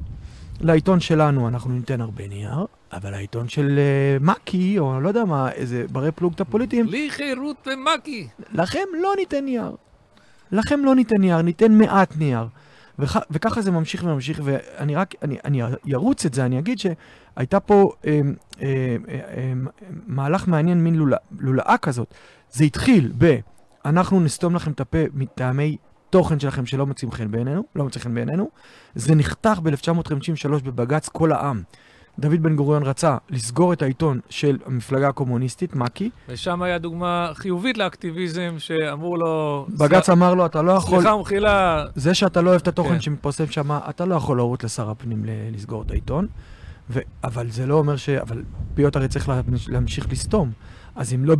[0.62, 5.51] לעיתון שלנו אנחנו ניתן הרבה נייר, אבל העיתון של אה, מק"י, או לא יודע מה,
[5.51, 8.27] איזה ברי פלוגתא פוליטיים, לחירות ומק"י.
[8.53, 9.75] לכם לא ניתן נייר.
[10.51, 12.47] לכם לא ניתן נייר, ניתן מעט נייר.
[12.99, 15.62] וכ, וככה זה ממשיך וממשיך, ואני רק, אני, אני
[15.93, 18.21] ארוץ את זה, אני אגיד שהייתה פה אה,
[18.62, 18.67] אה,
[19.10, 19.53] אה, אה,
[20.08, 22.13] מהלך מעניין, מין לולא, לולאה כזאת.
[22.51, 23.39] זה התחיל ב,
[23.86, 25.77] אנחנו נסתום לכם את הפה מטעמי
[26.10, 28.49] תוכן שלכם שלא מוצאים חן בעינינו, לא מוצא חן בעינינו.
[28.95, 31.63] זה נחתך ב-1953 בבג"ץ כל העם.
[32.19, 36.10] דוד בן גוריון רצה לסגור את העיתון של המפלגה הקומוניסטית, מק"י.
[36.30, 39.65] ושם היה דוגמה חיובית לאקטיביזם, שאמרו לו...
[39.80, 40.99] בג"ץ אמר לו, אתה לא יכול...
[40.99, 43.02] סליחה ומחילה, זה שאתה לא אוהב את התוכן כן.
[43.02, 46.28] שמתפרסם שם, אתה לא יכול להורות לשר הפנים לסגור את העיתון.
[46.89, 48.10] ו- אבל זה לא אומר ש...
[48.10, 48.43] אבל
[48.76, 50.52] פיות הרי צריך לה- להמשיך לסתום.
[50.95, 51.36] אז אם לא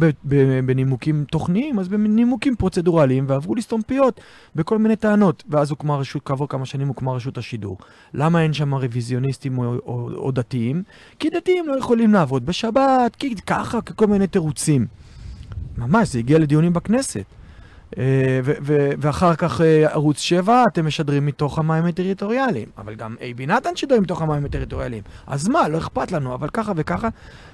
[0.66, 4.22] בנימוקים תוכניים, אז בנימוקים פרוצדורליים, ועברו לסתום פיות
[4.56, 5.44] בכל מיני טענות.
[5.50, 7.78] ואז הוקמה רשות, כעבור כמה שנים הוקמה רשות השידור.
[8.14, 10.84] למה אין שם רוויזיוניסטים או, או, או דתיים?
[11.20, 14.88] כי דתיים לא יכולים לעבוד בשבת, כי ככה, כל מיני תירוצים.
[15.78, 17.26] ממש, זה הגיע לדיונים בכנסת.
[17.98, 18.40] אה,
[19.00, 22.68] ואחר כך אה, ערוץ 7, אתם משדרים מתוך המים הטריטוריאליים.
[22.78, 25.04] אבל גם אייבי נתן שידר מתוך המים הטריטוריאליים.
[25.28, 27.08] אז מה, לא אכפת לנו, אבל ככה וככה.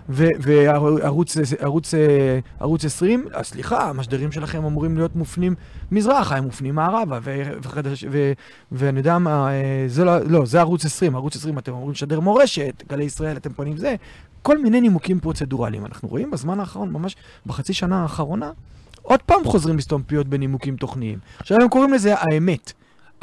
[0.09, 5.55] וערוץ ערוץ, אה, ערוץ 20, אה, סליחה, המשדרים שלכם אמורים להיות מופנים
[5.91, 7.19] מזרחה, הם מופנים מערבה,
[7.61, 8.31] וחדש- ו-
[8.71, 9.49] ואני יודע מה,
[9.87, 13.53] זה לא, לא, זה ערוץ 20, ערוץ 20 אתם אמורים לשדר מורשת, גלי ישראל אתם
[13.53, 13.95] פונים זה,
[14.41, 15.85] כל מיני נימוקים פרוצדורליים.
[15.85, 18.51] אנחנו רואים בזמן האחרון, ממש בחצי שנה האחרונה,
[19.01, 21.19] עוד פעם חוזרים לסתום פיות בנימוקים תוכניים.
[21.39, 22.73] עכשיו הם קוראים לזה האמת.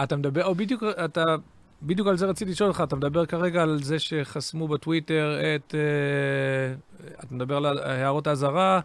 [0.03, 1.25] אתה מדבר, או בדיוק, אתה,
[1.83, 6.75] בדיוק על זה רציתי לשאול אותך, אתה מדבר כרגע על זה שחסמו בטוויטר את, אה,
[7.25, 8.81] אתה מדבר על הערות האזהרה,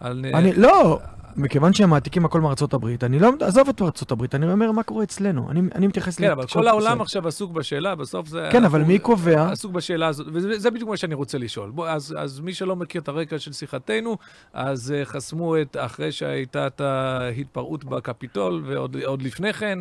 [0.00, 0.24] על...
[0.34, 1.00] אני, לא,
[1.38, 4.82] מכיוון שהם מעתיקים הכל מארצות הברית, אני לא, עזוב את ארצות הברית, אני אומר מה
[4.82, 5.50] קורה אצלנו.
[5.50, 7.00] אני, אני מתייחס כן, אבל לתקשורת כל העולם ישראל.
[7.00, 8.48] עכשיו עסוק בשאלה, בסוף זה...
[8.52, 9.50] כן, אבל מי קובע?
[9.50, 11.70] עסוק בשאלה הזאת, וזה זה בדיוק מה שאני רוצה לשאול.
[11.70, 14.16] בוא, אז, אז מי שלא מכיר את הרקע של שיחתנו,
[14.52, 19.78] אז uh, חסמו את, אחרי שהייתה את ההתפרעות בקפיטול, ועוד עוד לפני כן,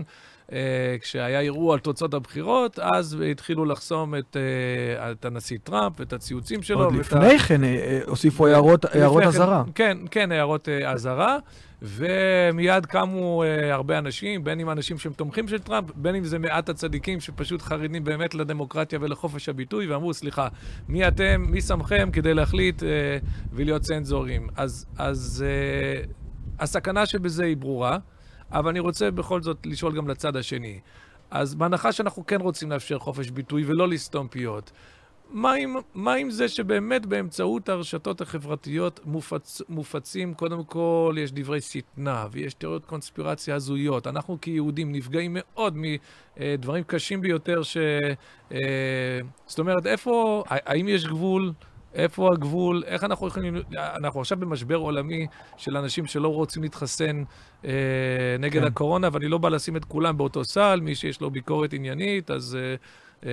[1.01, 6.63] כשהיה ערעור על תוצאות הבחירות, אז התחילו לחסום את, uh, את הנשיא טראמפ ואת הציוצים
[6.63, 6.83] שלו.
[6.83, 9.63] עוד לפני כן אה, אה, הוסיפו הערות הערות כן, אזהרה.
[9.75, 11.37] כן, כן, הערות אה, אזהרה.
[11.81, 16.39] ומיד קמו uh, הרבה אנשים, בין אם אנשים שהם תומכים של טראמפ, בין אם זה
[16.39, 20.47] מעט הצדיקים שפשוט חרדים באמת לדמוקרטיה ולחופש הביטוי, ואמרו, סליחה,
[20.87, 22.85] מי אתם, מי שמכם כדי להחליט uh,
[23.53, 24.47] ולהיות צנזורים?
[24.55, 26.07] אז, אז uh,
[26.59, 27.97] הסכנה שבזה היא ברורה,
[28.51, 30.79] אבל אני רוצה בכל זאת לשאול גם לצד השני.
[31.31, 34.71] אז בהנחה שאנחנו כן רוצים לאפשר חופש ביטוי ולא לסתום פיות,
[35.29, 41.61] מה עם, מה עם זה שבאמת באמצעות הרשתות החברתיות מופצ, מופצים, קודם כל, יש דברי
[41.61, 44.07] שטנה ויש תיאוריות קונספירציה הזויות.
[44.07, 47.77] אנחנו כיהודים נפגעים מאוד מדברים קשים ביותר ש...
[48.51, 51.53] אה, זאת אומרת, איפה, האם יש גבול?
[51.93, 52.83] איפה הגבול?
[52.85, 53.55] איך אנחנו יכולים...
[53.77, 57.23] אנחנו עכשיו במשבר עולמי של אנשים שלא רוצים להתחסן
[58.39, 58.63] נגד כן.
[58.67, 62.57] הקורונה, ואני לא בא לשים את כולם באותו סל, מי שיש לו ביקורת עניינית, אז...
[62.59, 62.75] אה,
[63.25, 63.29] אה,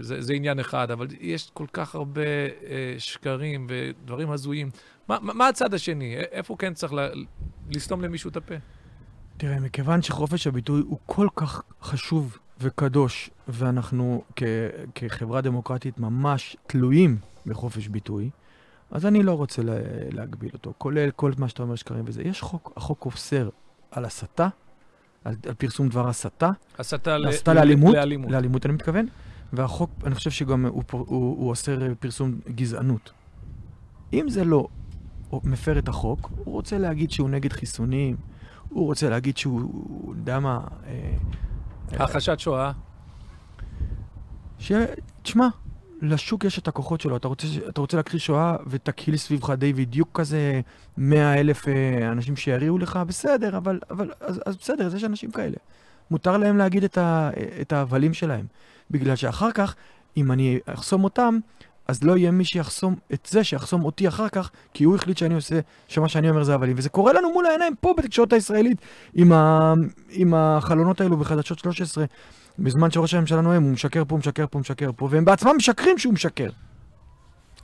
[0.00, 4.70] זה, זה עניין אחד, אבל יש כל כך הרבה אה, שקרים ודברים הזויים.
[5.08, 6.16] מה, מה הצד השני?
[6.16, 7.24] איפה כן צריך ל-
[7.70, 8.54] לסתום למישהו את הפה?
[9.36, 14.42] תראה, מכיוון שחופש הביטוי הוא כל כך חשוב וקדוש, ואנחנו כ-
[14.94, 18.30] כחברה דמוקרטית ממש תלויים בחופש ביטוי,
[18.90, 19.72] אז אני לא רוצה לה-
[20.12, 22.22] להגביל אותו, כולל כל מה שאתה אומר שקרים וזה.
[22.22, 23.48] יש חוק, החוק אוסר
[23.90, 24.48] על הסתה,
[25.24, 28.30] על, על פרסום דבר הסתה, הסתה ל- הסתה ל- לאלימות, לאלימות.
[28.30, 29.06] לאלימות אני מתכוון,
[29.52, 33.12] והחוק, אני חושב שגם הוא, הוא, הוא אוסר פרסום גזענות.
[34.12, 34.68] אם זה לא
[35.44, 38.16] מפר את החוק, הוא רוצה להגיד שהוא נגד חיסונים,
[38.68, 40.90] הוא רוצה להגיד שהוא, הוא יודע מה, אה,
[41.92, 42.72] אה, הכחשת שואה.
[44.58, 44.72] ש...
[45.22, 45.48] תשמע,
[46.02, 47.16] לשוק יש את הכוחות שלו.
[47.16, 50.60] אתה רוצה, אתה רוצה להכחיש שואה ותקהיל סביבך דיוויד דיוק כזה,
[50.96, 55.30] מאה אלף אה, אנשים שיריעו לך, בסדר, אבל, אבל אז, אז בסדר, אז יש אנשים
[55.30, 55.56] כאלה.
[56.10, 57.30] מותר להם להגיד את, ה,
[57.60, 58.46] את ההבלים שלהם.
[58.90, 59.74] בגלל שאחר כך,
[60.16, 61.38] אם אני אחסום אותם,
[61.88, 65.34] אז לא יהיה מי שיחסום את זה, שיחסום אותי אחר כך, כי הוא החליט שאני
[65.34, 66.74] עושה, שמה שאני אומר זה הבלים.
[66.78, 68.78] וזה קורה לנו מול העיניים פה בתקשורת הישראלית,
[69.14, 69.74] עם, ה,
[70.10, 72.04] עם החלונות האלו בחדשות 13.
[72.58, 76.12] בזמן שראש הממשלה נואם, הוא משקר פה, משקר פה, משקר פה, והם בעצמם משקרים שהוא
[76.12, 76.48] משקר.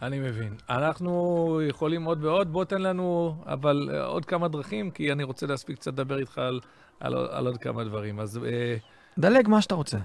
[0.02, 0.54] אני מבין.
[0.70, 5.46] אנחנו יכולים עוד ועוד, בוא תן לנו, אבל אה, עוד כמה דרכים, כי אני רוצה
[5.46, 6.60] להספיק קצת לדבר איתך על,
[7.00, 8.20] על, על עוד כמה דברים.
[8.20, 8.76] אז אה,
[9.18, 9.98] דלג מה שאתה רוצה.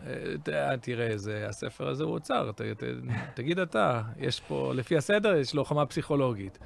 [0.47, 2.83] אה, תראה, זה, הספר הזה הוא אוצר, ת, ת,
[3.33, 6.59] תגיד אתה, יש פה, לפי הסדר, יש לוחמה פסיכולוגית.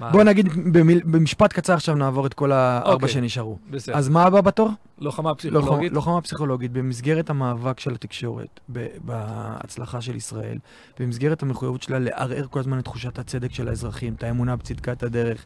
[0.00, 0.10] מה?
[0.10, 3.08] בוא נגיד במיל, במשפט קצר עכשיו נעבור את כל הארבע אוקיי.
[3.08, 3.58] שנשארו.
[3.70, 3.96] בסדר.
[3.96, 4.70] אז מה הבא בתור?
[4.98, 5.92] לוחמה פסיכולוגית?
[5.92, 10.58] לוחמה פסיכולוגית במסגרת המאבק של התקשורת, ב- בהצלחה של ישראל,
[11.00, 15.44] במסגרת המחויבות שלה לערער כל הזמן את תחושת הצדק של האזרחים, את האמונה בצדקת הדרך,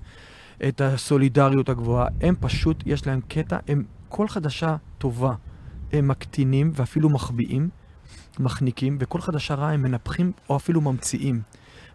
[0.69, 2.07] את הסולידריות הגבוהה.
[2.21, 5.33] הם פשוט, יש להם קטע, הם כל חדשה טובה,
[5.93, 7.69] הם מקטינים ואפילו מחביאים,
[8.39, 11.41] מחניקים, וכל חדשה רעה הם מנפחים או אפילו ממציאים.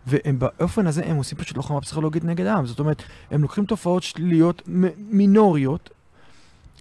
[0.08, 2.66] והם באופן הזה, הם עושים פשוט לוחמה פסיכולוגית נגד העם.
[2.66, 4.62] זאת אומרת, הם לוקחים תופעות שליליות
[4.98, 5.90] מינוריות,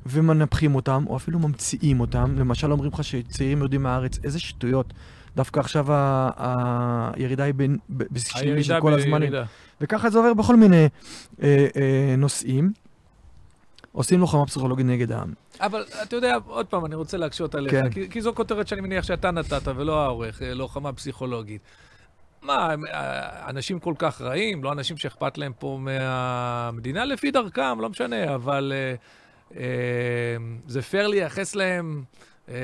[0.06, 2.34] ומנפחים אותם, או אפילו ממציאים אותם.
[2.38, 4.92] למשל, אומרים לך שצעירים יורדים מהארץ, איזה שטויות.
[5.36, 8.18] דווקא עכשיו ה- הירידה היא בין- ב-
[8.62, 9.32] של כל הזמנים.
[9.80, 10.88] וככה זה עובר בכל מיני
[11.42, 12.72] אה, אה, נושאים.
[13.92, 15.32] עושים לוחמה פסיכולוגית נגד העם.
[15.60, 17.90] אבל אתה יודע, עוד פעם, אני רוצה להקשות עליך, כן.
[17.90, 21.60] כי, כי זו כותרת שאני מניח שאתה נתת ולא העורך, אה, לוחמה פסיכולוגית.
[22.44, 27.88] מה, אה, אנשים כל כך רעים, לא אנשים שאכפת להם פה מהמדינה לפי דרכם, לא
[27.88, 28.94] משנה, אבל אה,
[29.56, 32.04] אה, זה פייר לייחס להם,
[32.48, 32.54] אה,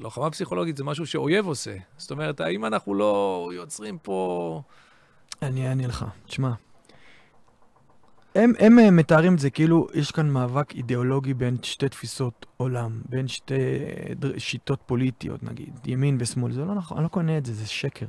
[0.00, 1.76] לוחמה פסיכולוגית זה משהו שאויב עושה.
[1.96, 4.62] זאת אומרת, האם אנחנו לא יוצרים פה...
[5.42, 6.04] אני אענה לך.
[6.26, 6.52] תשמע,
[8.34, 13.00] הם, הם אה, מתארים את זה כאילו יש כאן מאבק אידיאולוגי בין שתי תפיסות עולם,
[13.08, 13.54] בין שתי
[14.38, 16.52] שיטות פוליטיות, נגיד, ימין ושמאל.
[16.52, 18.06] זה לא נכון, אני לא קונה את זה, זה שקר.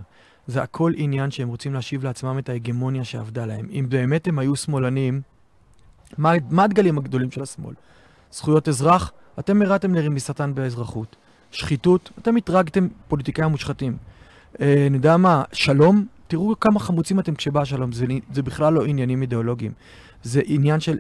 [0.47, 3.67] זה הכל עניין שהם רוצים להשיב לעצמם את ההגמוניה שאבדה להם.
[3.71, 5.21] אם באמת הם היו שמאלנים,
[6.17, 7.73] מה, מה הדגלים הגדולים של השמאל?
[8.31, 11.15] זכויות אזרח, אתם הראתם לרמיסתן באזרחות.
[11.51, 13.97] שחיתות, אתם הטרגתם פוליטיקאים מושחתים.
[14.61, 19.21] אה, יודע מה, שלום, תראו כמה חמוצים אתם כשבא השלום, זה, זה בכלל לא עניינים
[19.21, 19.71] אידיאולוגיים.
[20.23, 20.97] זה עניין של,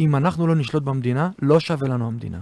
[0.00, 2.38] אם אנחנו לא נשלוט במדינה, לא שווה לנו המדינה.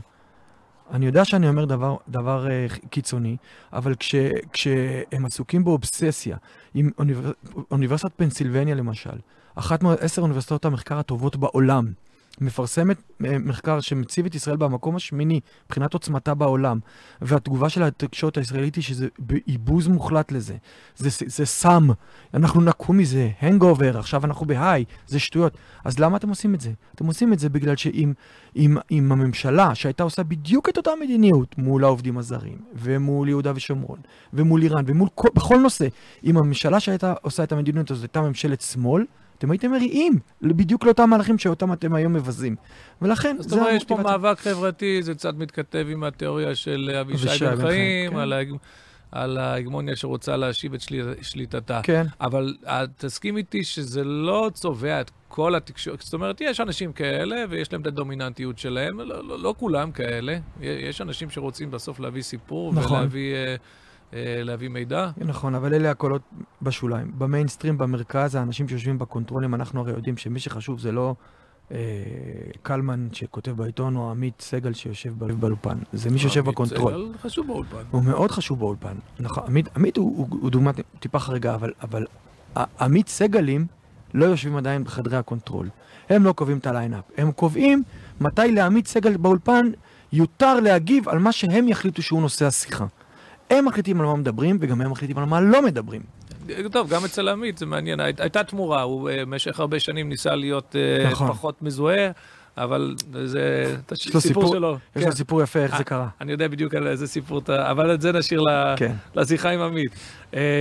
[0.90, 3.36] אני יודע שאני אומר דבר, דבר uh, קיצוני,
[3.72, 4.14] אבל כש,
[4.52, 6.36] כשהם עסוקים באובססיה,
[6.74, 7.32] עם אוניבר,
[7.70, 9.18] אוניברסיטת פנסילבניה למשל,
[9.54, 11.92] אחת מעשר אוניברסיטאות המחקר הטובות בעולם,
[12.40, 16.78] מפרסמת אה, מחקר שמציב את ישראל במקום השמיני מבחינת עוצמתה בעולם,
[17.20, 20.56] והתגובה של התקשורת הישראלית היא שזה ביזבוז מוחלט לזה.
[20.96, 21.88] זה, זה, זה סם,
[22.34, 25.58] אנחנו נקום מזה, ה hangover, עכשיו אנחנו ב high, זה שטויות.
[25.84, 26.70] אז למה אתם עושים את זה?
[26.94, 28.12] אתם עושים את זה בגלל שאם
[28.56, 33.98] אם, אם הממשלה, שהייתה עושה בדיוק את אותה מדיניות מול העובדים הזרים, ומול יהודה ושומרון,
[34.32, 35.86] ומול איראן, ומול כל, בכל נושא,
[36.24, 39.04] אם הממשלה שהייתה עושה את המדיניות הזאת הייתה ממשלת שמאל,
[39.40, 42.56] אתם הייתם מריעים בדיוק לאותם מהלכים שאותם אתם היום מבזים.
[43.02, 47.60] ולכן, זאת אומרת, יש פה מאבק חברתי, זה קצת מתכתב עם התיאוריה של אבישי בן
[47.60, 48.18] חיים, כן.
[48.18, 48.32] על.
[49.12, 51.12] על ההגמוניה שרוצה להשיב את של...
[51.22, 51.80] שליטתה.
[51.82, 52.06] כן.
[52.20, 52.56] אבל
[52.96, 57.80] תסכים איתי שזה לא צובע את כל התקשורת, זאת אומרת, יש אנשים כאלה ויש להם
[57.80, 60.38] את הדומיננטיות שלהם, לא, לא, לא כולם כאלה.
[60.60, 62.98] יש אנשים שרוצים בסוף להביא סיפור נכון.
[62.98, 63.34] ולהביא...
[64.12, 65.10] להביא מידע.
[65.16, 66.22] נכון, אבל אלה הקולות
[66.62, 67.12] בשוליים.
[67.18, 71.14] במיינסטרים, במרכז, האנשים שיושבים בקונטרולים, אנחנו הרי יודעים שמי שחשוב זה לא
[71.72, 71.78] אה,
[72.62, 75.78] קלמן שכותב בעיתון, או עמית סגל שיושב באולפן.
[75.92, 76.94] זה מי שיושב בקונטרול.
[76.94, 77.82] עמית סגל יושב באולפן.
[77.90, 78.94] הוא מאוד חשוב באולפן.
[79.20, 80.70] נכון, עמית, עמית הוא, הוא, הוא דוגמה
[81.00, 82.06] טיפה חריגה, אבל, אבל
[82.80, 83.66] עמית סגלים
[84.14, 85.68] לא יושבים עדיין בחדרי הקונטרול.
[86.08, 87.04] הם לא קובעים את ה lineup.
[87.16, 87.82] הם קובעים
[88.20, 89.70] מתי לעמית סגל באולפן
[90.12, 92.86] יותר להגיב על מה שהם יחליטו שהוא נושא השיחה.
[93.50, 96.02] הם מחליטים על מה מדברים, וגם הם מחליטים על מה לא מדברים.
[96.72, 98.00] טוב, גם אצל עמית זה מעניין.
[98.00, 100.76] הייתה תמורה, הוא במשך הרבה שנים ניסה להיות
[101.10, 101.28] נכון.
[101.28, 102.10] פחות מזוהה.
[102.56, 104.78] אבל זה סיפור, סיפור שלו.
[104.96, 105.16] יש לו כן.
[105.16, 106.08] סיפור יפה איך זה קרה.
[106.20, 107.70] אני יודע בדיוק על איזה סיפור אתה...
[107.70, 108.44] אבל את זה נשאיר
[108.76, 108.92] כן.
[109.14, 109.92] לשיחה עם עמית.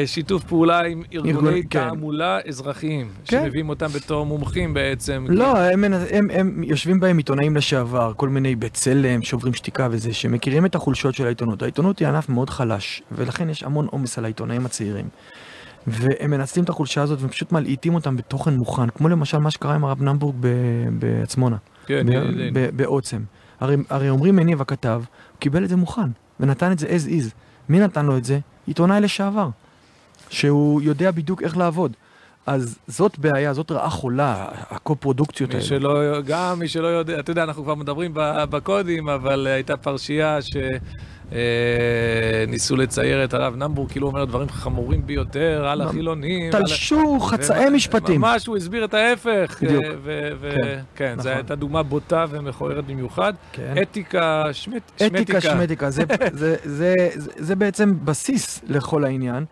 [0.06, 3.42] שיתוף פעולה עם ארגוני תעמולה אזרחיים, כן.
[3.44, 5.26] שמביאים אותם בתור מומחים בעצם.
[5.30, 11.16] לא, הם יושבים בהם עיתונאים לשעבר, כל מיני בצלם, שוברים שתיקה וזה, שמכירים את החולשות
[11.16, 11.62] של העיתונות.
[11.62, 15.06] העיתונות היא ענף מאוד חלש, ולכן יש המון עומס על העיתונאים הצעירים.
[15.88, 19.86] והם מנצלים את החולשה הזאת ופשוט מלעיטים אותם בתוכן מוכן, כמו למשל מה שקרה עם
[19.86, 20.36] הרב נמבורג
[21.00, 21.56] בעצמונה.
[21.90, 22.08] כן,
[22.76, 23.22] בעוצם.
[23.60, 27.34] הרי, הרי אומרים מניב הכתב, הוא קיבל את זה מוכן, ונתן את זה as is.
[27.70, 28.40] מי נתן לו את זה?
[28.68, 29.50] עיתונאי לשעבר,
[30.30, 31.94] שהוא יודע בדיוק איך לעבוד.
[32.50, 35.64] אז זאת בעיה, זאת רעה חולה, הקו-פרודוקציות האלה.
[35.64, 40.58] שלא, גם מי שלא יודע, אתה יודע, אנחנו כבר מדברים בקודים, אבל הייתה פרשייה ש...
[42.48, 46.52] ניסו לצייר את הרב נמבור, כאילו הוא אומר דברים חמורים ביותר על החילונים.
[46.52, 48.22] תלשו חצאי משפטים.
[48.22, 49.58] ממש, הוא הסביר את ההפך.
[49.62, 49.86] בדיוק.
[50.96, 53.34] כן, זו הייתה דוגמה בוטה ומכוערת במיוחד.
[53.52, 53.74] כן.
[53.82, 55.08] אתיקה, שמטיקה.
[55.08, 55.90] אתיקה, שמטיקה,
[57.38, 59.46] זה בעצם בסיס לכל העניין.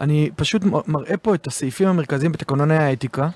[0.00, 3.28] אני פשוט מראה פה את הסעיפים המרכזיים בתקנוני האתיקה.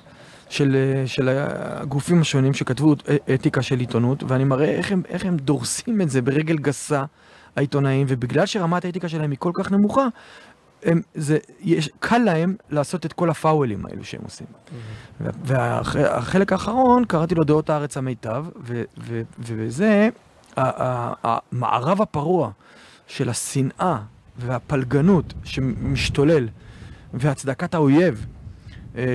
[0.49, 2.95] של, של הגופים השונים שכתבו
[3.35, 7.05] אתיקה של עיתונות, ואני מראה איך הם, איך הם דורסים את זה ברגל גסה,
[7.57, 10.07] העיתונאים, ובגלל שרמת האתיקה שלהם היא כל כך נמוכה,
[10.83, 14.47] הם, זה, יש, קל להם לעשות את כל הפאוולים האלו שהם עושים.
[14.47, 15.25] Mm-hmm.
[15.45, 20.09] והחלק האחרון, קראתי לו דעות הארץ המיטב, ו, ו, ובזה,
[20.57, 22.51] המערב הפרוע
[23.07, 23.99] של השנאה
[24.39, 26.49] והפלגנות שמשתולל,
[27.15, 28.27] והצדקת האויב,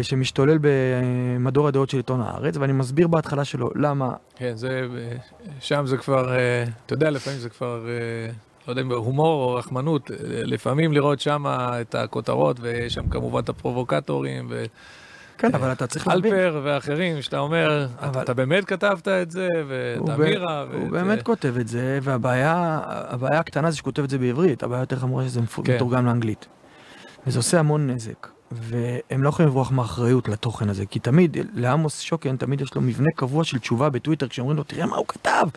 [0.01, 4.13] שמשתולל במדור הדעות של עיתון הארץ, ואני מסביר בהתחלה שלו למה...
[4.36, 4.88] כן, זה,
[5.60, 6.34] שם זה כבר,
[6.86, 7.86] אתה יודע, לפעמים זה כבר,
[8.67, 11.43] לא יודע אם הומור או רחמנות, לפעמים לראות שם
[11.82, 14.65] את הכותרות, ויש שם כמובן את הפרובוקטורים, ו...
[15.39, 16.34] כן, אבל אתה צריך להבין.
[16.34, 18.21] אלפר ואחרים, שאתה אומר, אבל...
[18.21, 20.62] אתה באמת כתבת את זה, ואת אמירה.
[20.62, 20.91] הוא ואת...
[20.91, 22.82] באמת כותב את זה, והבעיה
[23.21, 25.75] הקטנה זה שכותב את זה בעברית, הבעיה יותר חמורה שזה כן.
[25.75, 26.47] מתורגם לאנגלית.
[27.28, 28.28] וזה עושה המון נזק.
[28.52, 33.10] והם לא יכולים לברוח מאחריות לתוכן הזה, כי תמיד, לעמוס שוקן, תמיד יש לו מבנה
[33.15, 35.47] קבוע של תשובה בטוויטר, כשאומרים לו, תראה מה הוא כתב,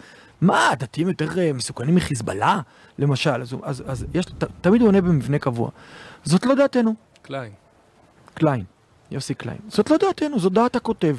[0.41, 2.61] מה, דתיים יותר מסוכנים מחיזבאללה,
[2.99, 5.71] למשל, אז, אז, אז יש, ת, תמיד הוא עונה במבנה קבוע.
[6.25, 6.95] זאת לא דעתנו.
[7.23, 7.53] קליין.
[8.35, 8.65] קליין,
[9.13, 9.59] יוסי קליין.
[9.69, 11.17] זאת לא דעתנו, זאת דעת הכותב.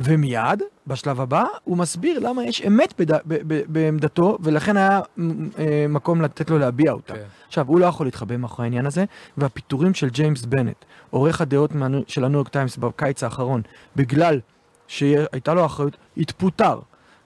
[0.00, 3.12] ומיד, בשלב הבא, הוא מסביר למה יש אמת בד...
[3.12, 3.18] ב...
[3.26, 3.62] ב...
[3.68, 5.00] בעמדתו, ולכן היה
[5.58, 7.14] אה, מקום לתת לו להביע אותה.
[7.14, 7.20] כן.
[7.48, 9.04] עכשיו, הוא לא יכול להתחבא מאחורי העניין הזה,
[9.36, 11.70] והפיטורים של ג'יימס בנט, עורך הדעות
[12.06, 13.62] של הניו יורק טיימס בקיץ האחרון,
[13.96, 14.40] בגלל
[14.86, 16.78] שהייתה לו אחריות, התפוטר.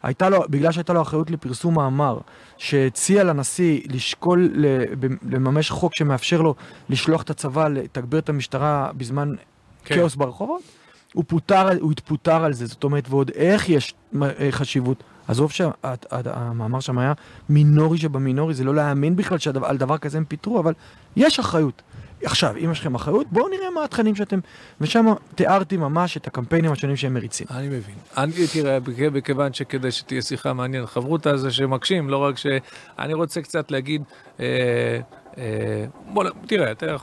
[0.02, 2.18] הייתה לו, בגלל שהייתה לו אחריות לפרסום מאמר
[2.56, 4.50] שהציע לנשיא לשקול
[5.30, 6.54] לממש חוק שמאפשר לו
[6.88, 9.34] לשלוח את הצבא לתגבר את המשטרה בזמן
[9.84, 9.94] כן.
[9.94, 10.62] כאוס ברחובות,
[11.14, 15.02] הוא פוטר, הוא התפוטר על זה, זאת אומרת, ועוד איך יש אה, חשיבות.
[15.28, 17.12] עזוב שהמאמר שם היה
[17.48, 20.72] מינורי שבמינורי, זה לא להאמין בכלל שעל דבר כזה הם פיטרו, אבל
[21.16, 21.82] יש אחריות.
[22.24, 24.38] עכשיו, אם יש לכם אחריות, בואו נראה מה התכנים שאתם...
[24.80, 27.46] ושם תיארתי ממש את הקמפיינים השונים שהם מריצים.
[27.50, 27.94] אני מבין.
[28.16, 28.78] אני, תראה,
[29.12, 32.46] מכיוון שכדי שתהיה שיחה מעניינת, חברותא זה שמקשים, לא רק ש...
[32.98, 34.02] אני רוצה קצת להגיד...
[34.40, 34.44] אה,
[35.38, 36.96] אה, בוא, תראה, תראה,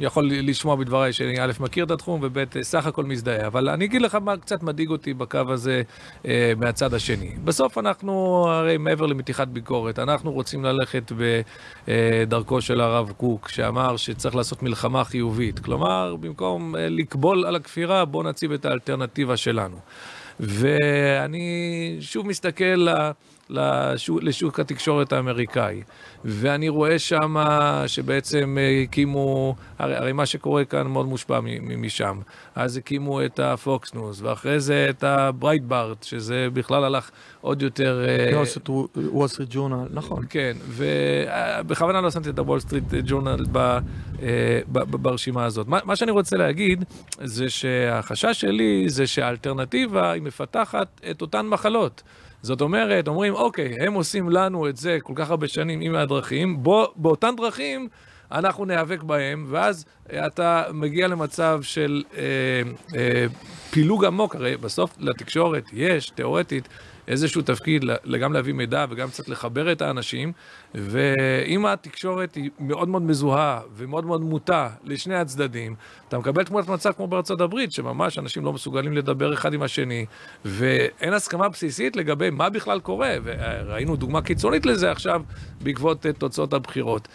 [0.00, 3.46] יכול לשמוע בדבריי שאני א', מכיר את התחום, וב', סך הכל מזדהה.
[3.46, 5.82] אבל אני אגיד לך מה קצת מדאיג אותי בקו הזה
[6.26, 7.34] אה, מהצד השני.
[7.44, 11.12] בסוף אנחנו, הרי מעבר למתיחת ביקורת, אנחנו רוצים ללכת
[11.88, 15.58] בדרכו של הרב קוק, שאמר שצריך לעשות מלחמה חיובית.
[15.58, 19.76] כלומר, במקום אה, לקבול על הכפירה, בואו נציב את האלטרנטיבה שלנו.
[20.40, 22.86] ואני שוב מסתכל
[23.50, 25.82] לשוק, לשוק התקשורת האמריקאי,
[26.24, 27.36] ואני רואה שם
[27.86, 31.40] שבעצם הקימו, הרי, הרי מה שקורה כאן מאוד מושפע
[31.76, 32.18] משם.
[32.54, 37.10] אז הקימו את הפוקס ניוז, ואחרי זה את הברייטברט, שזה בכלל הלך
[37.40, 38.04] עוד יותר...
[38.96, 40.24] וול סטריט ג'ורנל, נכון.
[40.30, 43.44] כן, ובכוונה לא שמתי את הוול סטריט ג'ורנל
[44.90, 45.68] ברשימה הזאת.
[45.68, 46.84] מה, מה שאני רוצה להגיד,
[47.24, 52.02] זה שהחשש שלי זה שהאלטרנטיבה היא מפתחת את אותן מחלות.
[52.42, 56.62] זאת אומרת, אומרים, אוקיי, הם עושים לנו את זה כל כך הרבה שנים עם הדרכים,
[56.62, 57.88] בוא, באותן דרכים
[58.32, 59.84] אנחנו ניאבק בהם, ואז
[60.26, 62.22] אתה מגיע למצב של אה,
[62.96, 63.26] אה,
[63.70, 66.68] פילוג עמוק, הרי בסוף לתקשורת יש, תיאורטית,
[67.10, 67.84] איזשהו תפקיד
[68.20, 70.32] גם להביא מידע וגם קצת לחבר את האנשים,
[70.74, 75.74] ואם התקשורת היא מאוד מאוד מזוהה ומאוד מאוד מוטה לשני הצדדים,
[76.08, 80.06] אתה מקבל תמונת מצב כמו בארצות הברית, שממש אנשים לא מסוגלים לדבר אחד עם השני,
[80.44, 85.22] ואין הסכמה בסיסית לגבי מה בכלל קורה, וראינו דוגמה קיצונית לזה עכשיו
[85.62, 87.08] בעקבות תוצאות הבחירות.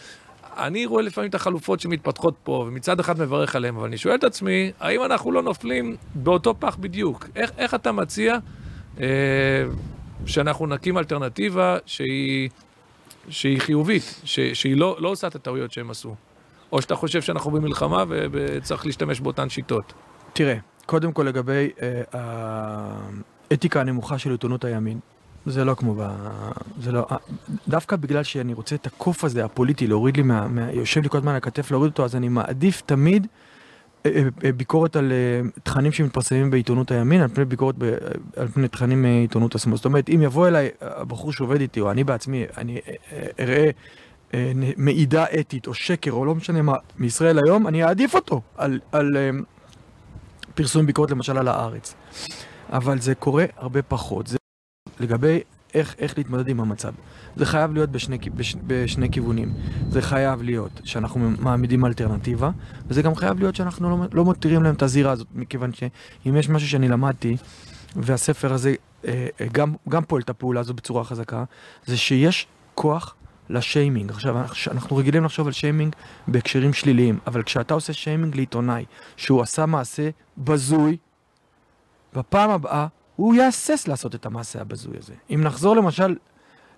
[0.58, 4.24] אני רואה לפעמים את החלופות שמתפתחות פה, ומצד אחד מברך עליהן, אבל אני שואל את
[4.24, 7.28] עצמי, האם אנחנו לא נופלים באותו פח בדיוק?
[7.36, 8.40] איך, איך אתה מציע אה,
[10.26, 12.50] שאנחנו נקים אלטרנטיבה שהיא,
[13.30, 16.16] שהיא חיובית, ש, שהיא לא, לא עושה את הטעויות שהם עשו?
[16.72, 19.94] או שאתה חושב שאנחנו במלחמה וצריך להשתמש באותן שיטות?
[20.34, 22.02] תראה, קודם כל לגבי אה,
[23.52, 25.00] האתיקה הנמוכה של עיתונות הימין.
[25.46, 26.08] זה לא כמו ב...
[26.82, 27.06] זה לא...
[27.12, 27.18] אה,
[27.68, 30.48] דווקא בגלל שאני רוצה את הקוף הזה, הפוליטי, להוריד לי מה...
[30.48, 30.72] מה...
[30.72, 33.55] יושב לי כל הזמן על הכתף להוריד אותו, אז אני מעדיף תמיד אה, אה,
[34.58, 35.12] ביקורת על
[35.64, 37.84] תכנים שמתפרסמים בעיתונות הימין, על פני ביקורת ב...
[38.36, 39.76] על פני תכנים מעיתונות השמאל.
[39.76, 42.80] זאת אומרת, אם יבוא אליי הבחור שעובד איתי, או אני בעצמי, אני
[43.40, 43.70] אראה
[44.78, 49.18] מעידה אתית, או שקר, או לא משנה מה, מישראל היום, אני אעדיף אותו על, על
[50.56, 51.96] פרסום ביקורת למשל על הארץ.
[52.70, 54.28] אבל זה קורה הרבה פחות.
[54.28, 54.38] זה
[55.00, 55.42] לגבי
[55.76, 56.92] איך, איך להתמודד עם המצב.
[57.36, 59.54] זה חייב להיות בשני, בש, בשני כיוונים.
[59.90, 62.50] זה חייב להיות שאנחנו מעמידים אלטרנטיבה,
[62.88, 66.50] וזה גם חייב להיות שאנחנו לא, לא מותירים להם את הזירה הזאת, מכיוון שאם יש
[66.50, 67.38] משהו שאני למדתי,
[67.96, 68.76] והספר הזה
[69.08, 71.44] אה, אה גם, גם פועל את הפעולה הזו בצורה חזקה,
[71.86, 73.16] זה שיש כוח
[73.50, 74.10] לשיימינג.
[74.10, 74.36] עכשיו,
[74.72, 75.96] אנחנו רגילים לחשוב על שיימינג
[76.28, 78.86] בהקשרים שליליים, אבל כשאתה עושה שיימינג לעיתונאי,
[79.18, 80.98] שהוא עשה מעשה בזוי,
[82.14, 85.14] בפעם הבאה הוא יהסס לעשות את המעשה הבזוי הזה.
[85.30, 86.16] אם נחזור למשל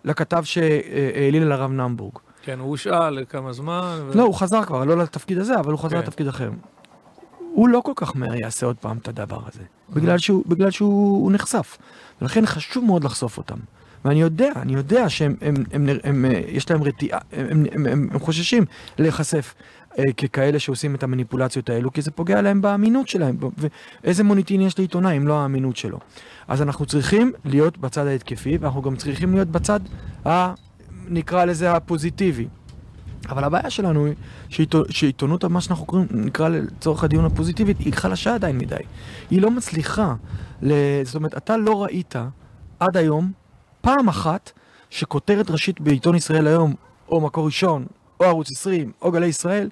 [0.04, 2.14] לכתב שהעליל על הרב נמבורג.
[2.42, 4.00] כן, הוא הושאל לכמה זמן.
[4.08, 4.18] ו...
[4.18, 6.04] לא, הוא חזר כבר, לא לתפקיד הזה, אבל הוא חזר כן.
[6.04, 6.50] לתפקיד אחר.
[7.54, 11.32] הוא לא כל כך מהר יעשה עוד פעם את הדבר הזה, בגלל שהוא, בגלל שהוא
[11.32, 11.78] נחשף.
[12.22, 13.58] ולכן חשוב מאוד לחשוף אותם.
[14.06, 18.10] ואני יודע, אני יודע שהם, הם, הם, הם, הם, יש להם רתיעה, הם, הם, הם,
[18.12, 18.66] הם חוששים
[18.98, 19.56] להיחשף
[20.18, 23.38] ככאלה שעושים את המניפולציות האלו, כי זה פוגע להם באמינות שלהם.
[24.04, 26.00] ואיזה מוניטין יש לעיתונאי אם לא האמינות שלו?
[26.48, 29.80] אז אנחנו צריכים להיות בצד ההתקפי, ואנחנו גם צריכים להיות בצד,
[30.28, 30.54] ה,
[31.08, 32.48] נקרא לזה הפוזיטיבי.
[33.30, 38.58] אבל הבעיה שלנו היא שעיתונות, מה שאנחנו קוראים, נקרא לצורך הדיון הפוזיטיבית, היא חלשה עדיין
[38.58, 38.76] מדי.
[39.30, 40.16] היא לא מצליחה,
[41.04, 42.16] זאת אומרת, אתה לא ראית
[42.80, 43.32] עד היום
[43.82, 44.52] פעם אחת
[44.90, 46.74] שכותרת ראשית בעיתון ישראל היום,
[47.10, 47.86] או מקור ראשון,
[48.20, 49.70] או ערוץ 20, או גלי ישראל,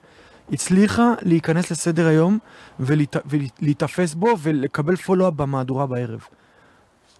[0.51, 2.37] הצליחה להיכנס לסדר היום
[2.79, 3.15] ולהת...
[3.25, 6.25] ולהיתפס בו ולקבל פולו-אפ במהדורה בערב.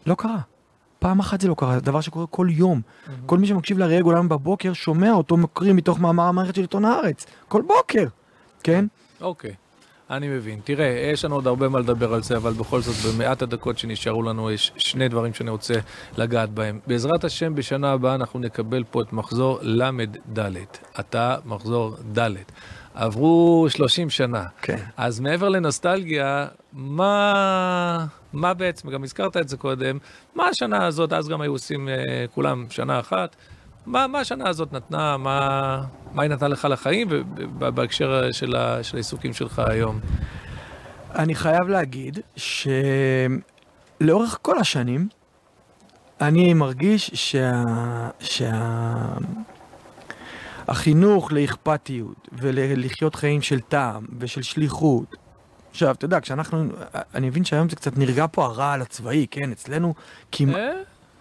[0.06, 0.40] לא קרה.
[1.00, 2.82] פעם אחת זה לא קרה, זה דבר שקורה כל יום.
[2.82, 3.12] Mm-hmm.
[3.26, 7.26] כל מי שמקשיב לאריאל גולן בבוקר שומע אותו מקריא מתוך מאמר המערכת של עיתון הארץ.
[7.48, 8.06] כל בוקר,
[8.64, 8.86] כן?
[9.22, 9.52] אוקיי.
[9.52, 9.66] Okay.
[10.10, 10.60] אני מבין.
[10.64, 14.24] תראה, יש לנו עוד הרבה מה לדבר על זה, אבל בכל זאת, במעט הדקות שנשארו
[14.24, 15.74] לנו, יש שני דברים שאני רוצה
[16.18, 16.80] לגעת בהם.
[16.88, 20.40] בעזרת השם, בשנה הבאה אנחנו נקבל פה את מחזור ל"ד.
[21.00, 22.30] אתה מחזור ד'.
[22.96, 24.44] עברו 30 שנה.
[24.62, 24.78] כן.
[24.98, 29.98] אז מעבר לנוסטלגיה, מה, מה בעצם, גם הזכרת את זה קודם,
[30.36, 33.36] מה השנה הזאת, אז גם היו עושים אה, כולם שנה אחת,
[33.86, 35.84] מה, מה השנה הזאת נתנה, מה,
[36.14, 37.08] מה היא נתנה לך לחיים,
[37.58, 40.00] בהקשר של, ה, של העיסוקים שלך היום?
[41.16, 42.20] אני חייב להגיד
[44.02, 45.08] שלאורך כל השנים,
[46.22, 47.64] אני מרגיש שה...
[48.20, 48.52] שה...
[50.68, 55.16] החינוך לאכפתיות ולחיות חיים של טעם ושל שליחות.
[55.72, 56.64] עכשיו, אתה יודע, כשאנחנו,
[57.16, 59.52] אני מבין שהיום זה קצת נרגע פה הרעל הצבאי, כן?
[59.52, 59.94] אצלנו
[60.32, 60.56] כמעט...
[60.56, 60.72] אה?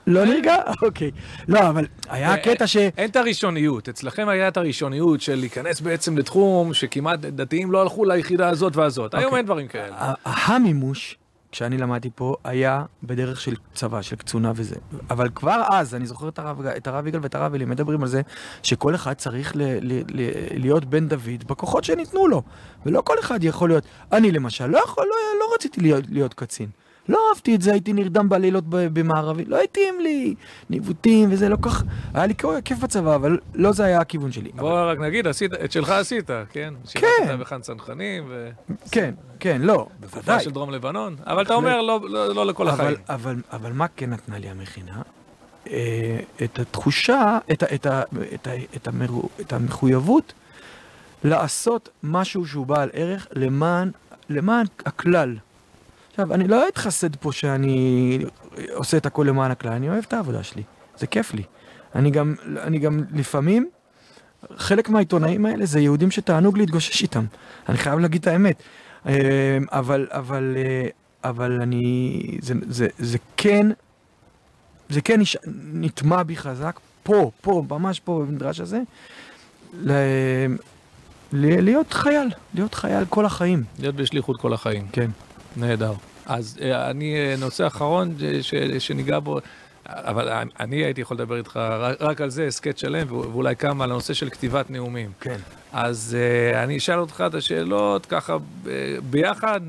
[0.06, 0.56] לא נרגע?
[0.82, 1.10] אוקיי.
[1.48, 2.76] לא, אבל היה אה, קטע ש...
[2.76, 8.04] אין את הראשוניות, אצלכם היה את הראשוניות של להיכנס בעצם לתחום שכמעט דתיים לא הלכו
[8.04, 9.14] ליחידה הזאת והזאת.
[9.14, 9.36] היום אוקיי.
[9.36, 10.14] אין דברים כאלה.
[10.24, 11.16] המימוש,
[11.54, 14.76] כשאני למדתי פה, היה בדרך של צבא, של קצונה וזה.
[15.10, 18.08] אבל כבר אז, אני זוכר את הרב, את הרב יגאל ואת הרב אלי מדברים על
[18.08, 18.22] זה,
[18.62, 22.42] שכל אחד צריך ל, ל, ל, להיות בן דוד בכוחות שניתנו לו.
[22.86, 23.84] ולא כל אחד יכול להיות.
[24.12, 26.68] אני למשל, לא, יכול, לא, לא רציתי להיות, להיות קצין.
[27.08, 30.34] לא אהבתי את זה, הייתי נרדם בלילות במערבי, לא התאים לי,
[30.70, 31.82] ניווטים וזה, לא כך...
[32.14, 32.34] היה לי
[32.64, 34.50] כיף בצבא, אבל לא זה היה הכיוון שלי.
[34.54, 36.34] אבל- בוא רק נגיד, עשית, את שלך עשית, כן?
[36.52, 36.74] כן.
[36.84, 38.50] שירתת בחאן צנחנים, ו...
[38.90, 40.40] כן, כן, לא, בוודאי.
[40.44, 42.96] של דרום לבנון, אבל אתה אומר, לא, לא, לא לכל אבל, החיים.
[43.08, 45.02] אבל, אבל מה כן נתנה לי המכינה?
[45.70, 48.02] אה, את התחושה, את, ה, את, ה,
[48.34, 50.32] את, ה, את, המרו, את המחויבות
[51.24, 53.90] לעשות משהו שהוא בעל ערך למען,
[54.28, 55.36] למען הכלל.
[56.14, 58.18] עכשיו, אני לא אתחסד פה שאני
[58.74, 60.62] עושה את הכל למען הכלל, אני אוהב את העבודה שלי,
[60.98, 61.42] זה כיף לי.
[61.94, 63.68] אני גם, אני גם לפעמים,
[64.56, 67.24] חלק מהעיתונאים האלה זה יהודים שתענוג להתגושש איתם,
[67.68, 68.62] אני חייב להגיד את האמת.
[69.06, 69.12] אה,
[69.72, 70.86] אבל, אבל, אה,
[71.30, 73.66] אבל אני, זה, זה, זה כן,
[74.88, 75.36] זה כן נש-
[75.74, 78.80] נטמע בי חזק, פה, פה, ממש פה במדרש הזה,
[79.74, 79.92] ל,
[81.32, 83.62] ל, להיות חייל, להיות חייל כל החיים.
[83.78, 84.86] להיות בשליחות כל החיים.
[84.92, 85.10] כן.
[85.56, 85.92] נהדר.
[86.26, 89.38] אז אה, אני, אה, נושא אחרון אה, ש, שניגע בו,
[89.86, 90.28] אבל
[90.60, 94.14] אני הייתי יכול לדבר איתך רק, רק על זה, הסכת שלם, ואולי כמה על הנושא
[94.14, 95.10] של כתיבת נאומים.
[95.20, 95.36] כן.
[95.72, 98.68] אז uh, אני אשאל אותך את השאלות, ככה uh,
[99.10, 99.60] ביחד,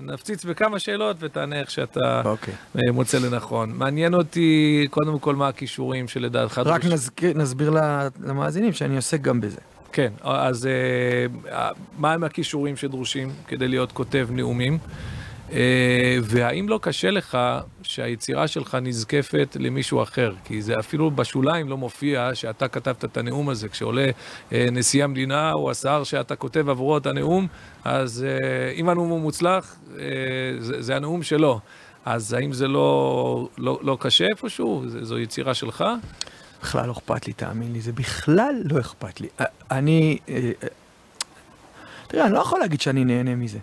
[0.00, 2.54] נפציץ בכמה שאלות ותענה איך שאתה אוקיי.
[2.76, 3.72] uh, מוצא לנכון.
[3.74, 6.58] מעניין אותי, קודם כל, מה הכישורים שלדעתך...
[6.58, 7.70] רק דרוש- נזכיר, נסביר
[8.24, 9.60] למאזינים שאני עוסק גם בזה.
[9.92, 10.68] כן, אז
[11.48, 11.50] uh,
[11.98, 14.78] מה הם הכישורים שדרושים כדי להיות כותב נאומים?
[14.82, 15.19] Uh,
[16.22, 17.38] והאם לא קשה לך
[17.82, 20.32] שהיצירה שלך נזקפת למישהו אחר?
[20.44, 23.68] כי זה אפילו בשוליים לא מופיע שאתה כתבת את הנאום הזה.
[23.68, 27.46] כשעולה uh, נשיא המדינה או השר שאתה כותב עבורו את הנאום,
[27.84, 29.76] אז uh, אם הנאום הוא מוצלח,
[30.58, 31.60] זה, הנאום שלו.
[32.04, 34.84] אז האם זה לא, לא, לא קשה איפשהו?
[34.86, 35.84] זו יצירה שלך?
[36.62, 39.28] בכלל לא אכפת לי, תאמין לי, זה בכלל לא אכפת לי.
[39.70, 40.68] אני, אה, אה,
[42.08, 43.58] תראה, אני לא יכול להגיד שאני נהנה מזה,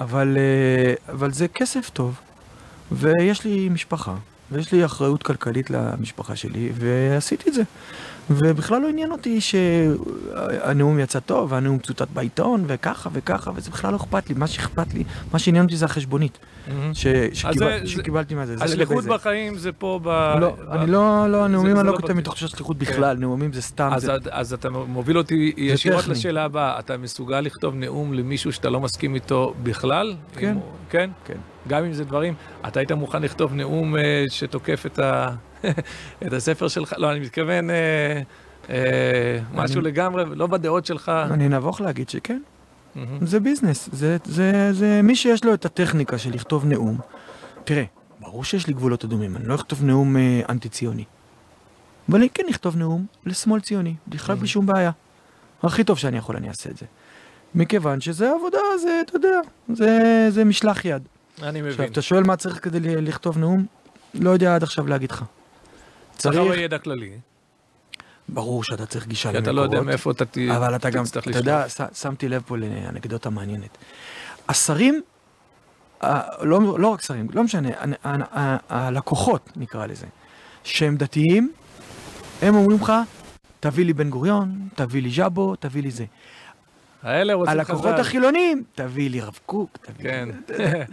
[0.00, 2.20] אבל, אה, אבל זה כסף טוב,
[2.92, 4.14] ויש לי משפחה,
[4.52, 7.62] ויש לי אחריות כלכלית למשפחה שלי, ועשיתי את זה.
[8.30, 13.96] ובכלל לא עניין אותי שהנאום יצא טוב, והנאום צוטט בעיתון, וככה וככה, וזה בכלל לא
[13.96, 14.34] אכפת לי.
[14.38, 16.38] מה שאכפת לי, מה שעניין אותי זה החשבונית
[16.92, 18.54] ש, שקיבל, זה- שקיבלתי מהזה.
[18.60, 19.04] השליחות.
[19.04, 20.08] בחיים זה פה ב...
[20.40, 22.12] לא, ב- אני לא, לא, נאומים זה אני לא לא כותב.
[22.12, 26.06] מתוך תחושת שליחות בכלל, נאומים זה סתם, אז, זה- אז, אז אתה מוביל אותי ישירות.
[26.08, 26.78] לשאלה הבאה.
[26.78, 30.14] אתה מסוגל לכתוב נאום למישהו שאתה לא מסכים איתו בכלל?
[30.36, 30.50] כן.
[30.50, 30.60] אם
[30.90, 31.10] כן?
[31.24, 31.38] כן.
[31.68, 32.34] גם אם זה דברים,
[32.68, 35.28] אתה היית מוכן לכתוב נאום אה, שתוקף את, ה...
[36.26, 36.94] את הספר שלך?
[36.96, 37.74] לא, אני מתכוון אה,
[38.70, 41.08] אה, משהו אני- לגמרי, לא בדעות שלך.
[41.30, 42.40] אני נבוך להגיד שכן,
[42.94, 43.26] מהמם.
[43.26, 46.98] זה ביזנס, זה, זה, זה מי שיש לו את הטכניקה של לכתוב נאום,
[47.64, 47.84] תראה,
[48.20, 51.04] ברור שיש לי גבולות אדומים, אני לא אכתוב נאום אה, אנטי ציוני,
[52.08, 54.90] אבל אני כן אכתוב נאום לשמאל ציוני, בכלל בלי שום בעיה,
[55.62, 56.86] הכי טוב שאני יכול אני אעשה את זה,
[57.54, 59.40] מכיוון שזה עבודה, זה, אתה יודע,
[59.72, 59.98] זה,
[60.30, 61.02] זה משלח יד.
[61.42, 61.92] אני עכשיו, מבין.
[61.92, 63.66] אתה שואל מה צריך כדי לכתוב נאום?
[64.14, 65.24] לא יודע עד עכשיו להגיד לך.
[66.16, 67.18] צריך צריך, הרבה ידע כללי,
[68.28, 69.44] ברור שאתה צריך גישה כי למקורות.
[69.44, 70.38] אתה לא יודע מאיפה אתה ת...
[70.38, 73.78] אבל אתה גם, תצטרך אתה יודע, שמתי לב פה לאנקדוטה מעניינת.
[74.48, 75.02] השרים,
[76.40, 77.68] לא, לא רק שרים, לא משנה,
[78.68, 80.06] הלקוחות נקרא לזה,
[80.64, 81.52] שהם דתיים,
[82.42, 82.92] הם אומרים לך,
[83.60, 86.04] תביא לי בן גוריון, תביא לי ז'אבו, תביא לי זה.
[87.04, 88.00] האלה רוצים הלקוחות חז"ל.
[88.00, 90.28] החילונים, תביא לי רב קוק, כן.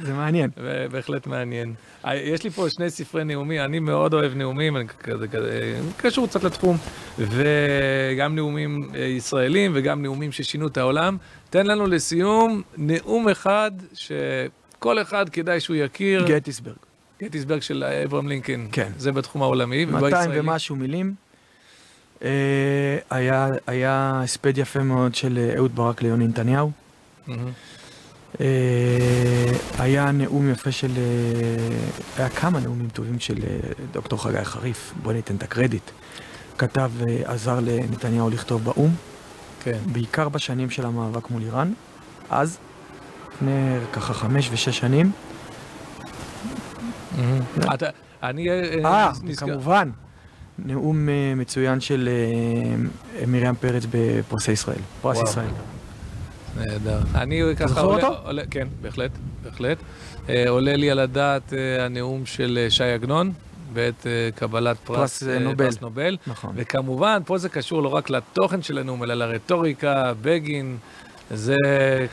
[0.06, 0.50] זה מעניין.
[0.92, 1.74] בהחלט מעניין.
[2.06, 6.28] אה, יש לי פה שני ספרי נאומים, אני מאוד אוהב נאומים, אני כזה, כזה, קשור
[6.28, 6.78] קצת לתחום,
[7.18, 11.18] וגם נאומים אה, ישראלים וגם נאומים ששינו את העולם.
[11.50, 16.76] תן לנו לסיום נאום אחד שכל אחד כדאי שהוא יכיר, גטיסברג,
[17.24, 18.92] גטיסברג של אברהם לינקן, כן.
[18.98, 20.40] זה בתחום העולמי, 200 ובישראלי.
[20.40, 21.31] ומשהו מילים.
[22.24, 22.30] אה,
[23.10, 26.72] היה היה הספד יפה מאוד של אה, אהוד ברק ליוני נתניהו.
[28.42, 28.46] אה,
[29.80, 30.92] היה נאום יפה של...
[32.18, 33.36] היה כמה נאומים טובים של
[33.94, 35.92] דוקטור חגי חריף, בוא ניתן את הקרדיט.
[36.58, 36.92] כתב,
[37.26, 38.90] עזר לנתניהו לכתוב באו"ם,
[39.64, 39.78] כן.
[39.92, 41.74] בעיקר בשנים של המאבק מול איראן.
[42.30, 42.58] אז,
[43.36, 43.52] לפני
[43.94, 45.12] ככה חמש ושש שנים.
[47.74, 47.90] אתה-
[48.24, 49.90] אני אה, כמובן,
[50.66, 52.10] נאום אה, מצוין של
[53.20, 55.30] אה, מרים פרץ בפרסי ישראל, פרס וואו.
[55.30, 55.48] ישראל.
[56.58, 57.00] נהדר.
[57.16, 58.20] אני ככה זוכר עולה, אותו?
[58.26, 59.12] עולה, כן, בהחלט,
[59.44, 59.78] בהחלט.
[60.30, 63.32] אה, עולה לי על הדעת אה, הנאום של אה, ש"י עגנון
[63.74, 65.66] בעת קבלת פרס, פרס, נובל.
[65.66, 66.18] פרס נובל.
[66.28, 66.54] נכון.
[66.56, 70.78] וכמובן, פה זה קשור לא רק לתוכן של הנאום, אלא לרטוריקה, בגין.
[71.34, 71.56] זה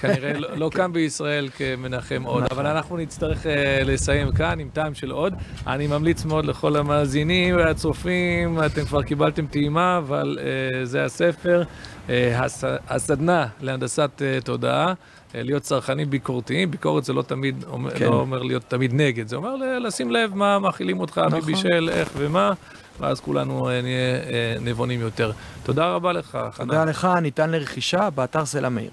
[0.00, 2.58] כנראה לא, לא קם בישראל כמנחם עוד, נכון.
[2.58, 3.48] אבל אנחנו נצטרך uh,
[3.84, 5.34] לסיים כאן עם טעם של עוד.
[5.66, 11.62] אני ממליץ מאוד לכל המאזינים והצופים, אתם כבר קיבלתם טעימה, אבל uh, זה הספר,
[12.08, 14.94] הס, הסדנה להנדסת תודעה.
[15.34, 18.04] אה, להיות צרכנים ביקורתיים, ביקורת זה לא תמיד, אומר, כן.
[18.04, 21.40] לא אומר להיות תמיד נגד, זה אומר לשים לב מה מאכילים אותך, מי נכון.
[21.40, 22.52] בישל, איך ומה,
[23.00, 25.32] ואז כולנו אה, נהיה אה, נבונים יותר.
[25.62, 28.90] תודה רבה לך, תודה חנן, לך, ניתן לרכישה באתר סלע מאיר.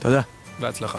[0.00, 0.20] תודה.
[0.60, 0.98] בהצלחה.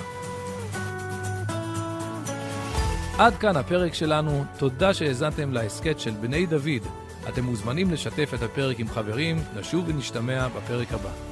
[3.18, 6.88] עד כאן הפרק שלנו, תודה שהאזנתם להסכת של בני דוד.
[7.30, 11.31] אתם מוזמנים לשתף את הפרק עם חברים, נשוב ונשתמע בפרק הבא.